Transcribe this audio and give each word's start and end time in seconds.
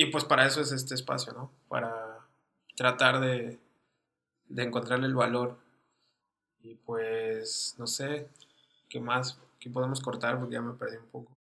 Y 0.00 0.06
pues 0.06 0.24
para 0.24 0.46
eso 0.46 0.62
es 0.62 0.72
este 0.72 0.94
espacio, 0.94 1.34
¿no? 1.34 1.50
Para 1.68 2.20
tratar 2.74 3.20
de, 3.20 3.60
de 4.48 4.62
encontrarle 4.62 5.06
el 5.06 5.14
valor. 5.14 5.58
Y 6.62 6.74
pues, 6.76 7.74
no 7.76 7.86
sé, 7.86 8.26
¿qué 8.88 8.98
más? 8.98 9.38
¿Qué 9.58 9.68
podemos 9.68 10.00
cortar? 10.00 10.38
Porque 10.38 10.54
ya 10.54 10.62
me 10.62 10.72
perdí 10.72 10.96
un 10.96 11.06
poco. 11.08 11.36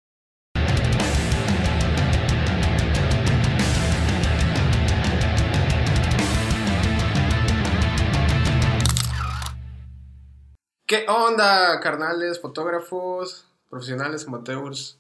¿Qué 10.85 11.07
onda, 11.09 11.79
carnales, 11.79 12.41
fotógrafos, 12.41 13.47
profesionales, 13.71 14.27
amateurs 14.27 14.99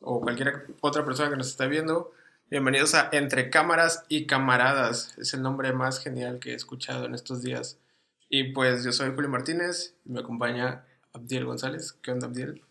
o 0.00 0.22
cualquier 0.22 0.68
otra 0.80 1.04
persona 1.04 1.28
que 1.28 1.36
nos 1.36 1.48
esté 1.48 1.68
viendo? 1.68 2.10
Bienvenidos 2.54 2.94
a 2.94 3.08
Entre 3.10 3.50
Cámaras 3.50 4.04
y 4.08 4.26
Camaradas. 4.26 5.12
Es 5.18 5.34
el 5.34 5.42
nombre 5.42 5.72
más 5.72 6.00
genial 6.00 6.38
que 6.38 6.52
he 6.52 6.54
escuchado 6.54 7.04
en 7.04 7.12
estos 7.12 7.42
días. 7.42 7.80
Y 8.28 8.52
pues 8.52 8.84
yo 8.84 8.92
soy 8.92 9.12
Julio 9.12 9.28
Martínez 9.28 9.96
y 10.04 10.12
me 10.12 10.20
acompaña 10.20 10.84
Abdiel 11.12 11.46
González. 11.46 11.94
¿Qué 12.00 12.12
onda, 12.12 12.28
Abdiel? 12.28 12.62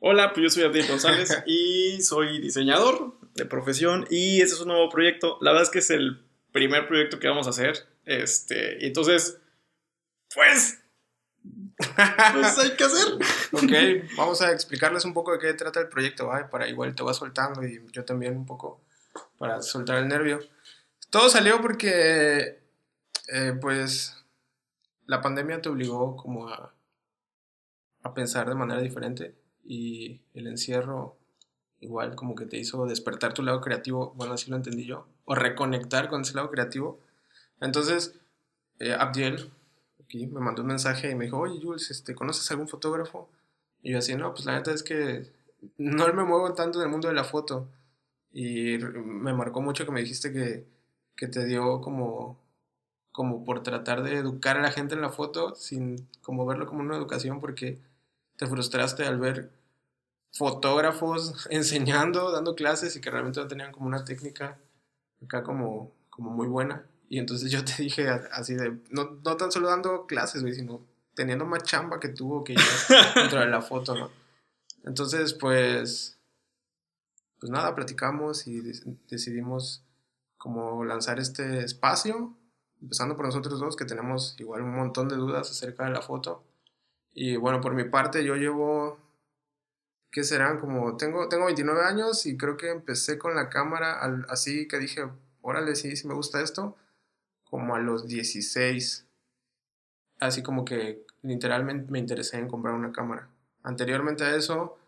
Hola, 0.00 0.32
pues 0.32 0.44
yo 0.44 0.48
soy 0.48 0.62
Abdiel 0.62 0.88
González 0.88 1.42
y 1.46 2.00
soy 2.00 2.40
diseñador 2.40 3.18
de 3.34 3.44
profesión 3.44 4.06
y 4.08 4.40
este 4.40 4.54
es 4.54 4.62
un 4.62 4.68
nuevo 4.68 4.88
proyecto. 4.88 5.36
La 5.42 5.50
verdad 5.50 5.64
es 5.64 5.70
que 5.70 5.80
es 5.80 5.90
el 5.90 6.24
primer 6.52 6.88
proyecto 6.88 7.18
que 7.18 7.28
vamos 7.28 7.46
a 7.46 7.50
hacer. 7.50 7.86
Este, 8.06 8.86
entonces, 8.86 9.36
pues 10.34 10.78
pues 11.76 12.58
hay 12.58 12.70
que 12.70 12.84
hacer. 12.84 13.12
Ok, 13.52 14.16
vamos 14.16 14.40
a 14.40 14.52
explicarles 14.52 15.04
un 15.04 15.12
poco 15.12 15.32
de 15.32 15.38
qué 15.38 15.52
trata 15.52 15.80
el 15.80 15.88
proyecto, 15.88 16.28
¿vale? 16.28 16.46
para 16.46 16.66
igual 16.66 16.94
te 16.94 17.02
va 17.02 17.12
soltando 17.12 17.62
y 17.66 17.78
yo 17.92 18.06
también 18.06 18.34
un 18.34 18.46
poco 18.46 18.87
para 19.38 19.62
soltar 19.62 19.98
el 19.98 20.08
nervio. 20.08 20.40
Todo 21.10 21.28
salió 21.28 21.60
porque, 21.60 22.60
eh, 23.32 23.54
pues, 23.60 24.14
la 25.06 25.20
pandemia 25.22 25.62
te 25.62 25.68
obligó 25.68 26.16
como 26.16 26.48
a, 26.48 26.74
a 28.02 28.14
pensar 28.14 28.48
de 28.48 28.54
manera 28.54 28.80
diferente 28.80 29.34
y 29.64 30.20
el 30.34 30.46
encierro 30.46 31.16
igual 31.80 32.16
como 32.16 32.34
que 32.34 32.46
te 32.46 32.58
hizo 32.58 32.86
despertar 32.86 33.34
tu 33.34 33.42
lado 33.42 33.60
creativo, 33.60 34.12
bueno, 34.16 34.34
así 34.34 34.50
lo 34.50 34.56
entendí 34.56 34.84
yo, 34.84 35.06
o 35.24 35.34
reconectar 35.34 36.08
con 36.08 36.22
ese 36.22 36.34
lado 36.34 36.50
creativo. 36.50 36.98
Entonces, 37.60 38.18
eh, 38.78 38.92
Abdiel, 38.92 39.50
aquí 40.02 40.26
me 40.26 40.40
mandó 40.40 40.62
un 40.62 40.68
mensaje 40.68 41.10
y 41.10 41.14
me 41.14 41.26
dijo, 41.26 41.38
oye 41.38 41.60
Jules, 41.62 41.90
este, 41.90 42.14
¿conoces 42.14 42.50
algún 42.50 42.68
fotógrafo? 42.68 43.28
Y 43.82 43.92
yo 43.92 43.98
así, 43.98 44.14
no, 44.16 44.32
pues 44.32 44.44
la 44.44 44.54
neta 44.54 44.72
es 44.72 44.82
que 44.82 45.30
no 45.76 46.12
me 46.12 46.24
muevo 46.24 46.52
tanto 46.54 46.78
en 46.78 46.84
el 46.86 46.90
mundo 46.90 47.08
de 47.08 47.14
la 47.14 47.24
foto. 47.24 47.68
Y 48.32 48.78
me 48.78 49.32
marcó 49.32 49.60
mucho 49.60 49.84
que 49.84 49.92
me 49.92 50.00
dijiste 50.00 50.32
que, 50.32 50.66
que 51.16 51.28
te 51.28 51.44
dio 51.46 51.80
como, 51.80 52.38
como 53.12 53.44
por 53.44 53.62
tratar 53.62 54.02
de 54.02 54.16
educar 54.16 54.56
a 54.56 54.62
la 54.62 54.70
gente 54.70 54.94
en 54.94 55.00
la 55.00 55.10
foto 55.10 55.54
sin 55.54 56.08
como 56.22 56.46
verlo 56.46 56.66
como 56.66 56.80
una 56.80 56.96
educación 56.96 57.40
porque 57.40 57.78
te 58.36 58.46
frustraste 58.46 59.04
al 59.04 59.18
ver 59.18 59.50
fotógrafos 60.32 61.46
enseñando, 61.50 62.30
dando 62.30 62.54
clases 62.54 62.96
y 62.96 63.00
que 63.00 63.10
realmente 63.10 63.40
no 63.40 63.48
tenían 63.48 63.72
como 63.72 63.86
una 63.86 64.04
técnica 64.04 64.58
acá 65.22 65.42
como, 65.42 65.92
como 66.10 66.30
muy 66.30 66.46
buena. 66.46 66.86
Y 67.08 67.18
entonces 67.18 67.50
yo 67.50 67.64
te 67.64 67.82
dije 67.82 68.08
así 68.08 68.54
de, 68.54 68.78
no, 68.90 69.18
no 69.24 69.36
tan 69.36 69.50
solo 69.50 69.68
dando 69.68 70.06
clases, 70.06 70.42
sino 70.54 70.82
teniendo 71.14 71.44
más 71.44 71.64
chamba 71.64 71.98
que 71.98 72.10
tuvo 72.10 72.44
que 72.44 72.54
yo 72.54 72.62
dentro 73.16 73.40
de 73.40 73.46
la 73.46 73.60
foto, 73.60 73.96
¿no? 73.96 74.10
Entonces, 74.84 75.34
pues, 75.34 76.17
pues 77.38 77.50
nada, 77.50 77.74
platicamos 77.74 78.46
y 78.46 78.60
decidimos 79.08 79.84
como 80.36 80.84
lanzar 80.84 81.18
este 81.18 81.64
espacio, 81.64 82.36
empezando 82.80 83.16
por 83.16 83.26
nosotros 83.26 83.60
dos, 83.60 83.76
que 83.76 83.84
tenemos 83.84 84.36
igual 84.38 84.62
un 84.62 84.74
montón 84.74 85.08
de 85.08 85.16
dudas 85.16 85.50
acerca 85.50 85.84
de 85.84 85.90
la 85.90 86.02
foto. 86.02 86.44
Y 87.12 87.36
bueno, 87.36 87.60
por 87.60 87.74
mi 87.74 87.84
parte 87.84 88.24
yo 88.24 88.36
llevo, 88.36 88.98
¿qué 90.10 90.24
serán? 90.24 90.58
Como, 90.58 90.96
tengo, 90.96 91.28
tengo 91.28 91.46
29 91.46 91.84
años 91.84 92.26
y 92.26 92.36
creo 92.36 92.56
que 92.56 92.70
empecé 92.70 93.18
con 93.18 93.34
la 93.34 93.48
cámara 93.48 94.00
así 94.28 94.68
que 94.68 94.78
dije, 94.78 95.08
órale, 95.42 95.74
sí, 95.74 95.96
sí 95.96 96.06
me 96.06 96.14
gusta 96.14 96.42
esto 96.42 96.76
como 97.44 97.74
a 97.74 97.80
los 97.80 98.06
16. 98.06 99.06
Así 100.20 100.42
como 100.42 100.64
que 100.64 101.04
literalmente 101.22 101.90
me 101.90 101.98
interesé 101.98 102.38
en 102.38 102.48
comprar 102.48 102.74
una 102.74 102.92
cámara. 102.92 103.28
Anteriormente 103.62 104.24
a 104.24 104.34
eso, 104.34 104.78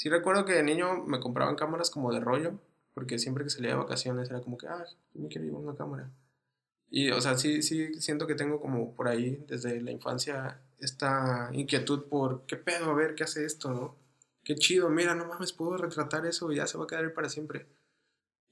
sí 0.00 0.08
recuerdo 0.08 0.46
que 0.46 0.54
de 0.54 0.62
niño 0.62 1.04
me 1.04 1.20
compraban 1.20 1.56
cámaras 1.56 1.90
como 1.90 2.10
de 2.10 2.20
rollo, 2.20 2.58
porque 2.94 3.18
siempre 3.18 3.44
que 3.44 3.50
salía 3.50 3.72
de 3.72 3.76
vacaciones 3.76 4.30
era 4.30 4.40
como 4.40 4.56
que, 4.56 4.66
ah, 4.66 4.82
yo 5.12 5.20
me 5.20 5.28
quiero 5.28 5.46
llevar 5.46 5.60
una 5.60 5.76
cámara. 5.76 6.10
Y, 6.88 7.10
o 7.10 7.20
sea, 7.20 7.36
sí, 7.36 7.60
sí 7.60 7.92
siento 8.00 8.26
que 8.26 8.34
tengo 8.34 8.62
como 8.62 8.94
por 8.96 9.08
ahí, 9.08 9.44
desde 9.46 9.78
la 9.82 9.90
infancia, 9.90 10.58
esta 10.78 11.50
inquietud 11.52 12.04
por, 12.08 12.46
¿qué 12.46 12.56
pedo? 12.56 12.90
A 12.90 12.94
ver, 12.94 13.14
¿qué 13.14 13.24
hace 13.24 13.44
esto, 13.44 13.70
no? 13.70 13.96
Qué 14.42 14.54
chido, 14.54 14.88
mira, 14.88 15.14
no 15.14 15.26
mames, 15.26 15.52
puedo 15.52 15.76
retratar 15.76 16.24
eso 16.24 16.50
y 16.50 16.56
ya 16.56 16.66
se 16.66 16.78
va 16.78 16.84
a 16.84 16.86
quedar 16.86 17.12
para 17.12 17.28
siempre. 17.28 17.66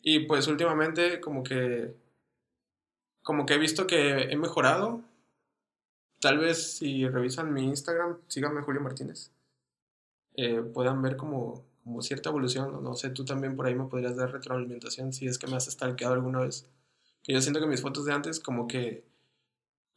Y 0.02 0.26
pues 0.26 0.48
últimamente 0.48 1.18
como 1.18 1.42
que 1.42 1.96
como 3.22 3.46
que 3.46 3.54
he 3.54 3.58
visto 3.58 3.86
que 3.86 4.24
he 4.24 4.36
mejorado. 4.36 5.02
Tal 6.20 6.36
vez 6.36 6.76
si 6.76 7.08
revisan 7.08 7.54
mi 7.54 7.64
Instagram, 7.64 8.18
síganme 8.26 8.60
Julio 8.60 8.82
Martínez, 8.82 9.32
eh, 10.40 10.62
puedan 10.62 11.02
ver 11.02 11.16
como, 11.16 11.64
como 11.82 12.00
cierta 12.00 12.28
evolución. 12.28 12.84
No 12.84 12.94
sé, 12.94 13.10
tú 13.10 13.24
también 13.24 13.56
por 13.56 13.66
ahí 13.66 13.74
me 13.74 13.86
podrías 13.86 14.16
dar 14.16 14.30
retroalimentación 14.30 15.12
si 15.12 15.26
es 15.26 15.36
que 15.36 15.48
me 15.48 15.56
has 15.56 15.66
stalkeado 15.66 16.14
alguna 16.14 16.38
vez. 16.38 16.64
Que 17.24 17.32
yo 17.32 17.40
siento 17.40 17.60
que 17.60 17.66
mis 17.66 17.82
fotos 17.82 18.04
de 18.04 18.12
antes 18.12 18.38
como 18.38 18.68
que 18.68 19.04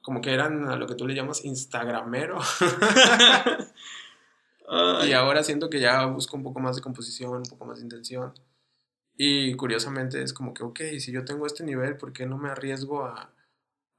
como 0.02 0.20
que 0.20 0.34
eran 0.34 0.68
a 0.68 0.78
lo 0.78 0.88
que 0.88 0.96
tú 0.96 1.08
le 1.08 1.14
llamas 1.14 1.46
instagramero. 1.46 2.40
y 5.06 5.14
ahora 5.14 5.44
siento 5.44 5.70
que 5.70 5.80
ya 5.80 6.08
busco 6.08 6.36
un 6.36 6.42
poco 6.42 6.60
más 6.60 6.76
de 6.76 6.82
composición, 6.82 7.34
un 7.34 7.44
poco 7.44 7.66
más 7.66 7.78
de 7.78 7.84
intención. 7.84 8.34
Y 9.16 9.54
curiosamente 9.54 10.24
es 10.24 10.34
como 10.34 10.56
que, 10.56 10.64
ok, 10.64 10.80
si 10.98 11.12
yo 11.12 11.24
tengo 11.24 11.46
este 11.46 11.64
nivel, 11.64 11.98
¿por 11.98 12.14
qué 12.14 12.26
no 12.26 12.40
me 12.40 12.50
arriesgo 12.50 13.06
a, 13.06 13.32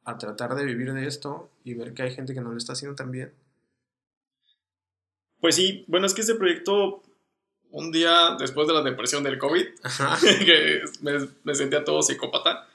a 0.05 0.19
tratar 0.19 0.57
de 0.57 0.65
vivir 0.65 0.93
de 0.93 1.07
esto 1.07 1.53
y 1.63 1.75
ver 1.75 1.95
que 1.95 2.03
hay 2.03 2.13
gente 2.13 2.35
que 2.35 2.41
no 2.41 2.51
lo 2.51 2.59
está 2.59 2.73
haciendo 2.73 2.97
tan 2.97 3.13
bien? 3.13 3.33
Pues 5.43 5.57
sí, 5.57 5.85
bueno, 5.89 6.07
es 6.07 6.15
que 6.15 6.21
este 6.21 6.37
proyecto, 6.37 7.03
un 7.73 7.91
día 7.91 8.37
después 8.39 8.69
de 8.69 8.75
la 8.75 8.83
depresión 8.83 9.25
del 9.25 9.39
COVID, 9.39 9.67
que 10.47 10.83
me, 11.01 11.15
me, 11.43 11.55
sentía 11.57 11.83
todo 11.83 12.01
psicópata, 12.01 12.69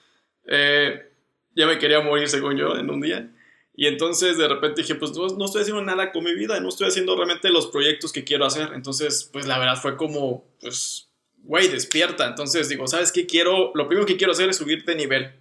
eh, 0.46 1.10
ya 1.56 1.66
me 1.66 1.80
quería 1.80 2.02
morir 2.02 2.28
según 2.28 2.58
yo 2.58 2.76
en 2.76 2.90
un 2.90 3.00
día. 3.00 3.32
Y 3.74 3.88
entonces 3.88 4.38
de 4.38 4.50
repente 4.50 4.82
dije, 4.82 4.96
pues 4.96 5.14
no, 5.16 5.28
no, 5.28 5.46
estoy 5.46 5.62
haciendo 5.62 5.82
nada 5.82 6.12
con 6.12 6.26
mi 6.26 6.36
vida, 6.36 6.60
no 6.60 6.68
estoy 6.68 6.90
haciendo 6.90 7.16
realmente 7.16 7.50
los 7.52 7.68
proyectos 7.68 8.12
que 8.12 8.26
quiero 8.26 8.46
hacer. 8.46 8.72
Entonces, 8.74 9.30
pues 9.32 9.48
la 9.48 9.60
verdad 9.60 9.80
fue 9.82 9.96
como, 9.96 10.46
pues 10.60 11.08
güey, 11.44 11.70
despierta. 11.70 12.28
Entonces 12.28 12.68
digo, 12.68 12.86
¿sabes 12.86 13.14
qué? 13.14 13.26
Quiero, 13.26 13.72
lo 13.76 13.88
primero 13.88 14.06
que 14.06 14.18
quiero 14.18 14.34
hacer 14.34 14.50
es 14.50 14.58
subirte 14.58 14.94
nivel. 14.94 15.32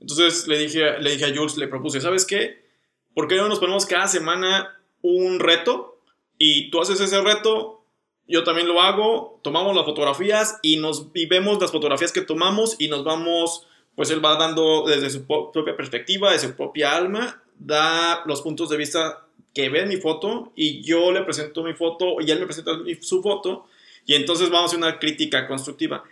Entonces 0.00 0.48
le 0.48 0.56
dije, 0.56 0.98
le 0.98 1.10
dije 1.10 1.26
a 1.26 1.36
Jules, 1.36 1.58
le 1.58 1.68
propuse, 1.68 2.00
¿sabes 2.00 2.24
qué? 2.24 2.64
¿Por 3.12 3.28
qué 3.28 3.36
no 3.36 3.48
nos 3.48 3.58
ponemos 3.58 3.84
cada 3.84 4.08
semana 4.08 4.80
un 5.02 5.40
reto? 5.40 5.99
Y 6.42 6.70
tú 6.70 6.80
haces 6.80 6.98
ese 7.00 7.20
reto, 7.20 7.84
yo 8.26 8.44
también 8.44 8.66
lo 8.66 8.80
hago, 8.80 9.38
tomamos 9.42 9.76
las 9.76 9.84
fotografías 9.84 10.58
y, 10.62 10.78
nos, 10.78 11.08
y 11.12 11.26
vemos 11.26 11.60
las 11.60 11.70
fotografías 11.70 12.12
que 12.12 12.22
tomamos 12.22 12.76
y 12.78 12.88
nos 12.88 13.04
vamos, 13.04 13.66
pues 13.94 14.08
él 14.10 14.24
va 14.24 14.36
dando 14.36 14.86
desde 14.86 15.10
su 15.10 15.26
propia 15.26 15.76
perspectiva, 15.76 16.32
de 16.32 16.38
su 16.38 16.56
propia 16.56 16.96
alma, 16.96 17.42
da 17.58 18.22
los 18.24 18.40
puntos 18.40 18.70
de 18.70 18.78
vista 18.78 19.26
que 19.52 19.68
ve 19.68 19.80
en 19.82 19.90
mi 19.90 19.98
foto 19.98 20.50
y 20.56 20.82
yo 20.82 21.12
le 21.12 21.20
presento 21.24 21.62
mi 21.62 21.74
foto 21.74 22.22
y 22.22 22.30
él 22.30 22.40
me 22.40 22.46
presenta 22.46 22.72
su 23.02 23.20
foto 23.20 23.66
y 24.06 24.14
entonces 24.14 24.48
vamos 24.48 24.72
a 24.72 24.78
una 24.78 24.98
crítica 24.98 25.46
constructiva. 25.46 26.04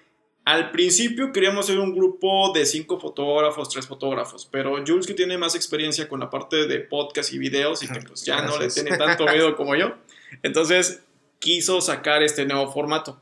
Al 0.45 0.71
principio 0.71 1.33
queríamos 1.33 1.65
ser 1.65 1.79
un 1.79 1.95
grupo 1.95 2.53
de 2.53 2.67
cinco 2.67 3.01
fotógrafos, 3.01 3.71
tres 3.71 3.87
fotógrafos, 3.87 4.47
pero 4.51 4.77
Jules 4.87 5.07
que 5.07 5.15
tiene 5.15 5.39
más 5.39 5.55
experiencia 5.55 6.07
con 6.07 6.21
la 6.21 6.29
parte 6.29 6.67
de 6.67 6.81
podcast 6.81 7.33
y 7.33 7.39
videos 7.39 7.83
y 7.83 7.89
que 7.89 8.01
pues 8.01 8.27
ya 8.27 8.43
no 8.43 8.59
le 8.59 8.69
tiene 8.69 8.97
tanto 8.99 9.25
miedo 9.25 9.57
como 9.57 9.75
yo, 9.75 9.95
entonces 10.43 11.03
quiso 11.39 11.81
sacar 11.81 12.23
este 12.23 12.45
nuevo 12.47 12.71
formato. 12.73 13.21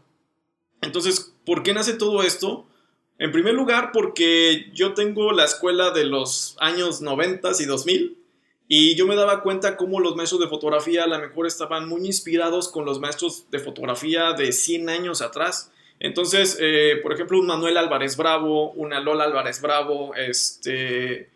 Entonces, 0.82 1.34
¿por 1.44 1.62
qué 1.62 1.74
nace 1.74 1.94
todo 1.94 2.22
esto? 2.22 2.66
En 3.18 3.32
primer 3.32 3.54
lugar, 3.54 3.92
porque 3.92 4.70
yo 4.74 4.94
tengo 4.94 5.32
la 5.32 5.44
escuela 5.44 5.90
de 5.90 6.04
los 6.04 6.56
años 6.60 7.00
90 7.00 7.50
y 7.58 7.64
2000 7.64 8.18
y 8.68 8.94
yo 8.96 9.06
me 9.06 9.14
daba 9.14 9.42
cuenta 9.42 9.76
cómo 9.76 10.00
los 10.00 10.16
maestros 10.16 10.40
de 10.40 10.48
fotografía 10.48 11.04
a 11.04 11.06
lo 11.06 11.18
mejor 11.18 11.46
estaban 11.46 11.88
muy 11.88 12.04
inspirados 12.04 12.68
con 12.68 12.84
los 12.84 13.00
maestros 13.00 13.46
de 13.50 13.58
fotografía 13.58 14.32
de 14.32 14.52
100 14.52 14.88
años 14.88 15.22
atrás. 15.22 15.72
Entonces, 15.98 16.58
eh, 16.60 16.98
por 17.02 17.12
ejemplo, 17.12 17.38
un 17.38 17.46
Manuel 17.46 17.76
Álvarez 17.76 18.16
Bravo, 18.16 18.72
una 18.72 19.00
Lola 19.00 19.24
Álvarez 19.24 19.62
Bravo, 19.62 20.14
este, 20.14 21.30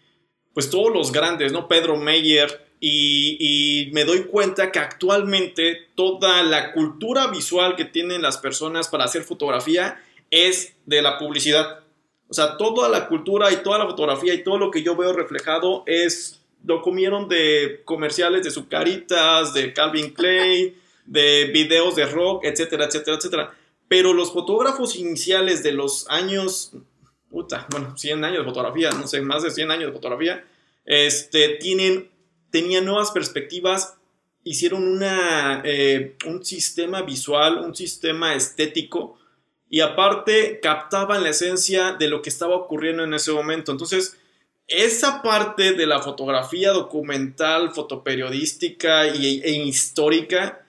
pues 0.53 0.69
todos 0.69 0.93
los 0.93 1.13
grandes, 1.13 1.53
¿no? 1.53 1.69
Pedro 1.69 1.97
Meyer. 1.97 2.70
Y, 2.81 3.37
y 3.39 3.93
me 3.93 4.05
doy 4.05 4.25
cuenta 4.25 4.73
que 4.73 4.79
actualmente 4.79 5.89
toda 5.95 6.43
la 6.43 6.73
cultura 6.73 7.27
visual 7.27 7.77
que 7.77 7.85
tienen 7.85 8.23
las 8.23 8.39
personas 8.39 8.89
para 8.89 9.05
hacer 9.05 9.23
fotografía 9.23 10.03
es 10.31 10.75
de 10.87 11.03
la 11.03 11.19
publicidad. 11.19 11.81
O 12.29 12.35
sea, 12.35 12.57
toda 12.57 12.89
la 12.89 13.09
cultura 13.09 13.53
y 13.53 13.57
toda 13.57 13.79
la 13.79 13.87
fotografía 13.87 14.33
y 14.33 14.45
todo 14.45 14.57
lo 14.57 14.71
que 14.71 14.83
yo 14.83 14.97
veo 14.97 15.13
reflejado 15.13 15.83
es, 15.87 16.41
lo 16.65 16.81
comieron 16.81 17.29
de 17.29 17.83
comerciales 17.85 18.45
de 18.45 18.51
Zucaritas, 18.51 19.53
de 19.53 19.73
Calvin 19.73 20.15
Klein, 20.15 20.75
de 21.07 21.51
videos 21.53 21.97
de 21.97 22.07
rock, 22.07 22.45
etcétera, 22.45 22.85
etcétera, 22.85 23.17
etcétera. 23.17 23.55
Pero 23.89 24.13
los 24.13 24.33
fotógrafos 24.33 24.95
iniciales 24.95 25.65
de 25.65 25.73
los 25.73 26.09
años, 26.09 26.73
puta, 27.29 27.67
bueno, 27.71 27.97
100 27.97 28.25
años 28.25 28.39
de 28.39 28.45
fotografía, 28.45 28.91
no 28.91 29.09
sé, 29.09 29.21
más 29.21 29.43
de 29.43 29.51
100 29.51 29.71
años 29.73 29.87
de 29.87 29.93
fotografía, 29.93 30.45
este, 30.85 31.57
tienen, 31.61 32.10
tenían 32.51 32.85
nuevas 32.85 33.11
perspectivas, 33.11 33.95
hicieron 34.45 34.87
una, 34.87 35.63
eh, 35.65 36.17
un 36.27 36.45
sistema 36.45 37.03
visual, 37.03 37.59
un 37.59 37.75
sistema 37.75 38.35
estético, 38.35 39.19
y 39.69 39.81
aparte 39.81 40.59
captaban 40.61 41.23
la 41.23 41.31
esencia 41.31 41.93
de 41.93 42.09
lo 42.09 42.23
que 42.23 42.29
estaba 42.29 42.57
ocurriendo 42.57 43.05
en 43.05 43.15
ese 43.15 43.33
momento. 43.33 43.71
Entonces, 43.71 44.17
esa 44.67 45.23
parte 45.23 45.73
de 45.73 45.87
la 45.87 46.01
fotografía 46.01 46.73
documental, 46.73 47.73
fotoperiodística 47.73 49.09
y, 49.09 49.41
e 49.43 49.51
histórica, 49.53 50.65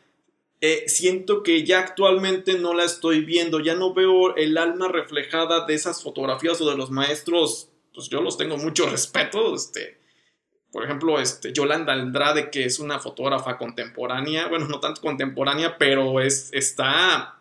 eh, 0.59 0.83
siento 0.87 1.41
que 1.41 1.63
ya 1.63 1.79
actualmente 1.79 2.59
no 2.59 2.73
la 2.73 2.83
estoy 2.83 3.21
viendo, 3.25 3.59
ya 3.59 3.73
no 3.73 3.93
veo 3.93 4.35
el 4.35 4.57
alma 4.57 4.87
reflejada 4.87 5.65
de 5.65 5.73
esas 5.73 6.03
fotografías 6.03 6.61
o 6.61 6.69
de 6.69 6.77
los 6.77 6.91
maestros, 6.91 7.69
pues 7.93 8.09
yo 8.09 8.21
los 8.21 8.37
tengo 8.37 8.57
mucho 8.57 8.85
respeto, 8.89 9.55
este, 9.55 9.97
por 10.71 10.85
ejemplo, 10.85 11.19
este, 11.19 11.51
Yolanda 11.51 11.93
Andrade, 11.93 12.49
que 12.49 12.65
es 12.65 12.79
una 12.79 12.99
fotógrafa 12.99 13.57
contemporánea, 13.57 14.47
bueno, 14.47 14.67
no 14.67 14.79
tanto 14.79 15.01
contemporánea, 15.01 15.77
pero 15.77 16.21
es, 16.21 16.49
está 16.53 17.39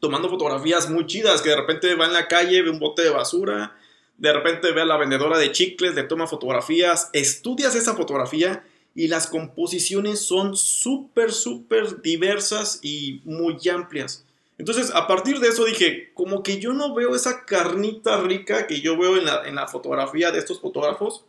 tomando 0.00 0.28
fotografías 0.28 0.90
muy 0.90 1.06
chidas, 1.06 1.40
que 1.40 1.50
de 1.50 1.56
repente 1.56 1.94
va 1.94 2.06
en 2.06 2.12
la 2.12 2.26
calle, 2.26 2.62
ve 2.62 2.70
un 2.70 2.80
bote 2.80 3.02
de 3.02 3.10
basura, 3.10 3.76
de 4.18 4.32
repente 4.32 4.72
ve 4.72 4.82
a 4.82 4.84
la 4.84 4.96
vendedora 4.96 5.38
de 5.38 5.52
chicles, 5.52 5.94
le 5.94 6.02
toma 6.02 6.26
fotografías, 6.26 7.10
estudias 7.12 7.76
esa 7.76 7.94
fotografía 7.94 8.64
y 8.96 9.06
las 9.06 9.28
composiciones 9.28 10.26
son 10.26 10.56
súper, 10.56 11.32
súper 11.32 12.02
diversas 12.02 12.80
y 12.82 13.20
muy 13.24 13.56
amplias. 13.68 14.26
Entonces, 14.58 14.92
a 14.94 15.06
partir 15.06 15.38
de 15.38 15.48
eso 15.48 15.64
dije, 15.64 16.10
como 16.14 16.42
que 16.42 16.58
yo 16.58 16.72
no 16.72 16.94
veo 16.94 17.14
esa 17.14 17.44
carnita 17.44 18.20
rica 18.20 18.66
que 18.66 18.80
yo 18.80 18.98
veo 18.98 19.16
en 19.16 19.24
la, 19.24 19.46
en 19.46 19.54
la 19.54 19.68
fotografía 19.68 20.32
de 20.32 20.40
estos 20.40 20.60
fotógrafos, 20.60 21.24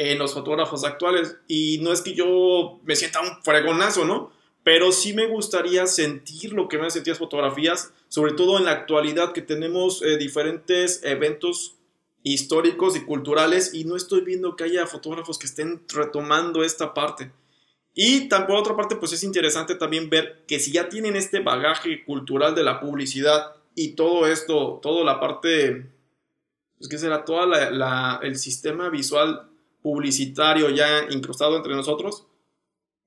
en 0.00 0.18
los 0.18 0.32
fotógrafos 0.32 0.84
actuales. 0.84 1.36
Y 1.46 1.78
no 1.82 1.92
es 1.92 2.00
que 2.00 2.14
yo 2.14 2.80
me 2.84 2.96
sienta 2.96 3.20
un 3.20 3.42
fregonazo, 3.42 4.06
¿no? 4.06 4.32
Pero 4.62 4.92
sí 4.92 5.12
me 5.12 5.26
gustaría 5.26 5.86
sentir 5.86 6.54
lo 6.54 6.68
que 6.68 6.78
me 6.78 6.84
han 6.84 6.90
sentido 6.90 7.12
las 7.12 7.18
fotografías, 7.18 7.92
sobre 8.08 8.32
todo 8.32 8.58
en 8.58 8.64
la 8.64 8.72
actualidad 8.72 9.32
que 9.32 9.42
tenemos 9.42 10.02
eh, 10.02 10.16
diferentes 10.16 11.02
eventos 11.04 11.76
históricos 12.22 12.96
y 12.96 13.04
culturales 13.04 13.74
y 13.74 13.84
no 13.84 13.96
estoy 13.96 14.22
viendo 14.22 14.56
que 14.56 14.64
haya 14.64 14.86
fotógrafos 14.86 15.38
que 15.38 15.46
estén 15.46 15.82
retomando 15.88 16.62
esta 16.62 16.94
parte. 16.94 17.30
Y 17.94 18.28
por 18.28 18.52
otra 18.52 18.76
parte, 18.76 18.96
pues 18.96 19.12
es 19.12 19.22
interesante 19.22 19.74
también 19.74 20.08
ver 20.08 20.44
que 20.46 20.60
si 20.60 20.72
ya 20.72 20.88
tienen 20.88 21.16
este 21.16 21.40
bagaje 21.40 22.04
cultural 22.04 22.54
de 22.54 22.62
la 22.62 22.80
publicidad 22.80 23.56
y 23.74 23.94
todo 23.96 24.26
esto, 24.26 24.78
toda 24.82 25.04
la 25.04 25.20
parte, 25.20 25.90
pues 26.78 26.88
que 26.88 26.98
será 26.98 27.24
todo 27.24 27.52
el 28.22 28.36
sistema 28.36 28.88
visual 28.88 29.50
publicitario 29.82 30.70
ya 30.70 31.06
incrustado 31.10 31.56
entre 31.56 31.74
nosotros, 31.74 32.26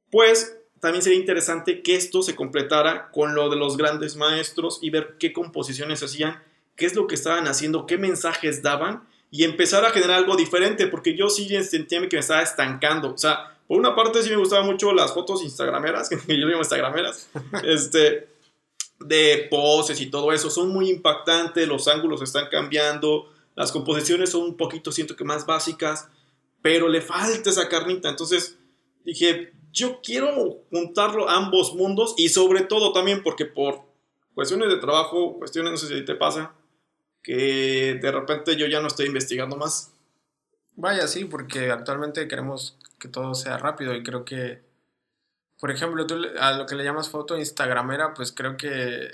pues 0.10 0.58
también 0.80 1.02
sería 1.02 1.20
interesante 1.20 1.82
que 1.82 1.96
esto 1.96 2.22
se 2.22 2.36
completara 2.36 3.10
con 3.12 3.36
lo 3.36 3.50
de 3.50 3.56
los 3.56 3.78
grandes 3.78 4.16
maestros 4.16 4.80
y 4.82 4.90
ver 4.90 5.16
qué 5.18 5.32
composiciones 5.32 6.04
hacían 6.04 6.42
qué 6.76 6.86
es 6.86 6.96
lo 6.96 7.08
que 7.08 7.16
estaban 7.16 7.48
haciendo, 7.48 7.86
qué 7.86 7.98
mensajes 7.98 8.62
daban 8.62 9.08
y 9.32 9.44
empezar 9.44 9.86
a 9.86 9.92
generar 9.92 10.18
algo 10.18 10.36
diferente, 10.36 10.88
porque 10.88 11.16
yo 11.16 11.30
sí 11.30 11.48
sentía 11.64 12.08
que 12.08 12.18
me 12.18 12.20
estaba 12.20 12.42
estancando. 12.42 13.14
O 13.14 13.18
sea, 13.18 13.58
por 13.68 13.80
una 13.80 13.96
parte 13.96 14.22
sí 14.22 14.30
me 14.30 14.36
gustaban 14.38 14.66
mucho 14.66 14.94
las 14.94 15.14
fotos 15.14 15.44
instagrameras, 15.44 16.10
que 16.28 16.38
yo 16.38 16.48
llamo 16.48 16.60
instagrameras, 16.60 17.30
este, 17.64 18.28
de 19.00 19.48
poses 19.50 20.00
y 20.02 20.08
todo 20.08 20.32
eso, 20.32 20.50
son 20.50 20.70
muy 20.70 20.90
impactantes, 20.90 21.68
los 21.68 21.88
ángulos 21.88 22.22
están 22.22 22.48
cambiando, 22.50 23.32
las 23.56 23.72
composiciones 23.72 24.32
son 24.32 24.44
un 24.44 24.58
poquito, 24.58 24.92
siento 24.92 25.16
que 25.16 25.24
más 25.24 25.46
básicas, 25.46 26.08
pero 26.64 26.88
le 26.88 27.02
falta 27.02 27.52
esa 27.52 27.70
carnita. 27.70 28.10
Entonces 28.10 28.58
dije, 29.04 29.54
yo 29.72 30.00
quiero 30.02 30.64
juntarlo 30.72 31.30
ambos 31.30 31.76
mundos 31.76 32.16
y 32.18 32.30
sobre 32.30 32.62
todo 32.62 32.94
también 32.94 33.22
porque 33.22 33.46
por 33.46 33.84
cuestiones 34.34 34.70
de 34.70 34.78
trabajo, 34.78 35.38
cuestiones, 35.38 35.72
no 35.72 35.78
sé 35.78 35.88
si 35.88 36.06
te 36.06 36.16
pasa, 36.16 36.54
que 37.22 38.00
de 38.02 38.12
repente 38.12 38.56
yo 38.56 38.66
ya 38.66 38.80
no 38.80 38.88
estoy 38.88 39.08
investigando 39.08 39.58
más. 39.58 39.94
Vaya, 40.76 41.08
sí, 41.08 41.26
porque 41.26 41.70
actualmente 41.70 42.28
queremos 42.28 42.78
que 42.98 43.10
todo 43.10 43.36
sea 43.36 43.58
rápido 43.58 43.94
y 43.94 44.02
creo 44.02 44.24
que, 44.24 44.62
por 45.60 45.70
ejemplo, 45.70 46.08
tú 46.08 46.16
a 46.40 46.54
lo 46.54 46.66
que 46.66 46.76
le 46.76 46.86
llamas 46.86 47.10
foto 47.10 47.38
instagramera, 47.38 48.14
pues 48.14 48.32
creo 48.32 48.56
que 48.56 49.10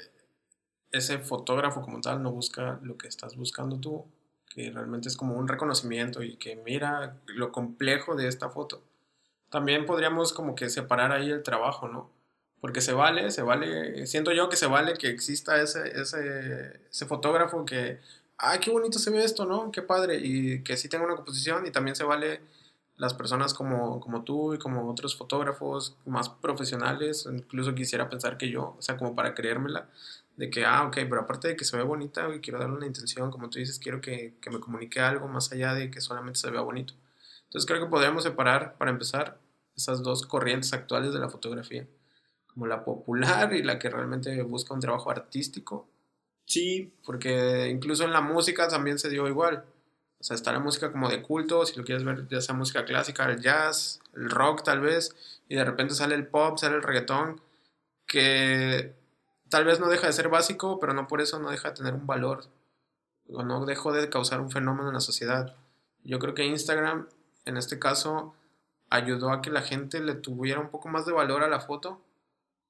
ese 0.92 1.18
fotógrafo 1.18 1.82
como 1.82 2.00
tal 2.00 2.22
no 2.22 2.32
busca 2.32 2.80
lo 2.84 2.96
que 2.98 3.08
estás 3.08 3.36
buscando 3.36 3.80
tú, 3.80 4.06
que 4.50 4.72
realmente 4.72 5.08
es 5.08 5.16
como 5.16 5.36
un 5.36 5.48
reconocimiento 5.48 6.24
y 6.24 6.36
que 6.38 6.56
mira 6.56 7.18
lo 7.28 7.52
complejo 7.52 8.16
de 8.16 8.28
esta 8.28 8.50
foto. 8.50 8.82
También 9.50 9.86
podríamos 9.86 10.34
como 10.34 10.56
que 10.56 10.70
separar 10.70 11.12
ahí 11.12 11.30
el 11.30 11.44
trabajo, 11.44 11.88
¿no? 11.88 12.10
Porque 12.60 12.82
se 12.82 12.94
vale, 12.94 13.32
se 13.32 13.42
vale, 13.42 14.06
siento 14.06 14.32
yo 14.34 14.50
que 14.50 14.58
se 14.58 14.68
vale 14.68 14.96
que 14.96 15.08
exista 15.08 15.62
ese, 15.62 16.00
ese, 16.00 16.82
ese 16.90 17.06
fotógrafo 17.06 17.66
que, 17.66 18.00
ay, 18.38 18.60
qué 18.60 18.70
bonito 18.70 19.00
se 19.00 19.12
ve 19.12 19.24
esto, 19.24 19.46
¿no? 19.46 19.72
Qué 19.72 19.82
padre, 19.82 20.20
y 20.22 20.62
que 20.64 20.76
sí 20.76 20.90
tenga 20.90 21.06
una 21.06 21.16
composición 21.16 21.66
y 21.66 21.72
también 21.72 21.96
se 21.96 22.04
vale 22.04 22.42
las 23.00 23.14
personas 23.14 23.54
como, 23.54 24.02
como 24.02 24.24
tú 24.24 24.54
y 24.54 24.60
como 24.60 24.90
otros 24.90 25.16
fotógrafos 25.16 25.96
más 26.06 26.28
profesionales, 26.28 27.26
incluso 27.32 27.74
quisiera 27.74 28.10
pensar 28.10 28.38
que 28.38 28.50
yo, 28.50 28.76
o 28.78 28.82
sea, 28.82 28.98
como 28.98 29.16
para 29.16 29.34
creérmela, 29.34 29.90
de 30.40 30.50
que, 30.50 30.64
ah, 30.64 30.86
ok, 30.88 30.96
pero 31.10 31.20
aparte 31.20 31.50
de 31.50 31.58
que 31.58 31.66
se 31.66 31.76
ve 31.76 31.84
bonita 31.84 32.34
y 32.34 32.40
quiero 32.40 32.60
darle 32.60 32.78
una 32.78 32.88
intención, 32.88 33.30
como 33.30 33.50
tú 33.50 33.60
dices, 33.60 33.78
quiero 33.78 34.00
que, 34.00 34.36
que 34.42 34.50
me 34.50 34.62
comunique 34.62 35.02
algo 35.02 35.28
más 35.28 35.52
allá 35.52 35.74
de 35.74 35.92
que 35.92 36.00
solamente 36.00 36.40
se 36.40 36.50
vea 36.50 36.62
bonito. 36.62 36.94
Entonces 37.44 37.68
creo 37.68 37.82
que 37.82 37.90
podríamos 37.90 38.24
separar, 38.24 38.78
para 38.78 38.90
empezar, 38.90 39.38
esas 39.76 40.02
dos 40.02 40.26
corrientes 40.26 40.72
actuales 40.72 41.12
de 41.14 41.20
la 41.20 41.28
fotografía 41.28 41.86
como 42.48 42.68
la 42.68 42.86
popular 42.86 43.54
y 43.54 43.64
la 43.64 43.80
que 43.80 43.90
realmente 43.90 44.42
busca 44.44 44.74
un 44.74 44.80
trabajo 44.80 45.12
artístico. 45.12 45.90
Sí, 46.46 46.94
porque 47.06 47.68
incluso 47.68 48.06
en 48.06 48.14
la 48.14 48.22
música 48.22 48.70
también 48.70 48.98
se 48.98 49.10
dio 49.10 49.28
igual. 49.28 49.66
O 50.20 50.24
sea, 50.24 50.36
está 50.36 50.54
la 50.54 50.60
música 50.60 50.90
como 50.90 51.10
de 51.10 51.22
culto, 51.22 51.66
si 51.66 51.78
lo 51.78 51.84
quieres 51.84 52.06
ver, 52.06 52.30
ya 52.30 52.40
sea 52.40 52.56
música 52.56 52.86
clásica, 52.86 53.30
el 53.30 53.42
jazz, 53.42 54.00
el 54.16 54.30
rock 54.30 54.64
tal 54.64 54.80
vez, 54.80 55.14
y 55.50 55.56
de 55.56 55.66
repente 55.66 55.96
sale 55.96 56.16
el 56.16 56.28
pop, 56.28 56.58
sale 56.58 56.78
el 56.78 56.84
reggaetón, 56.84 57.42
que 58.06 58.96
tal 59.50 59.66
vez 59.66 59.80
no 59.80 59.88
deja 59.88 60.08
de 60.08 60.14
ser 60.14 60.30
básico, 60.30 60.80
pero 60.80 60.94
no 60.94 61.08
por 61.08 61.22
eso 61.22 61.40
no 61.40 61.50
deja 61.52 61.70
de 61.70 61.76
tener 61.76 61.94
un 61.94 62.08
valor, 62.08 62.46
o 63.32 63.44
no 63.44 63.66
dejó 63.66 63.92
de 63.92 64.10
causar 64.10 64.42
un 64.42 64.52
fenómeno 64.52 64.90
en 64.90 64.96
la 64.96 65.02
sociedad. 65.02 65.56
Yo 66.04 66.20
creo 66.20 66.34
que 66.34 66.46
Instagram, 66.46 67.08
en 67.46 67.58
este 67.58 67.80
caso, 67.80 68.34
ayudó 68.90 69.32
a 69.32 69.42
que 69.42 69.52
la 69.52 69.62
gente 69.62 70.00
le 70.00 70.16
tuviera 70.16 70.60
un 70.60 70.70
poco 70.70 70.90
más 70.90 71.06
de 71.06 71.12
valor 71.12 71.44
a 71.44 71.50
la 71.50 71.60
foto 71.60 72.02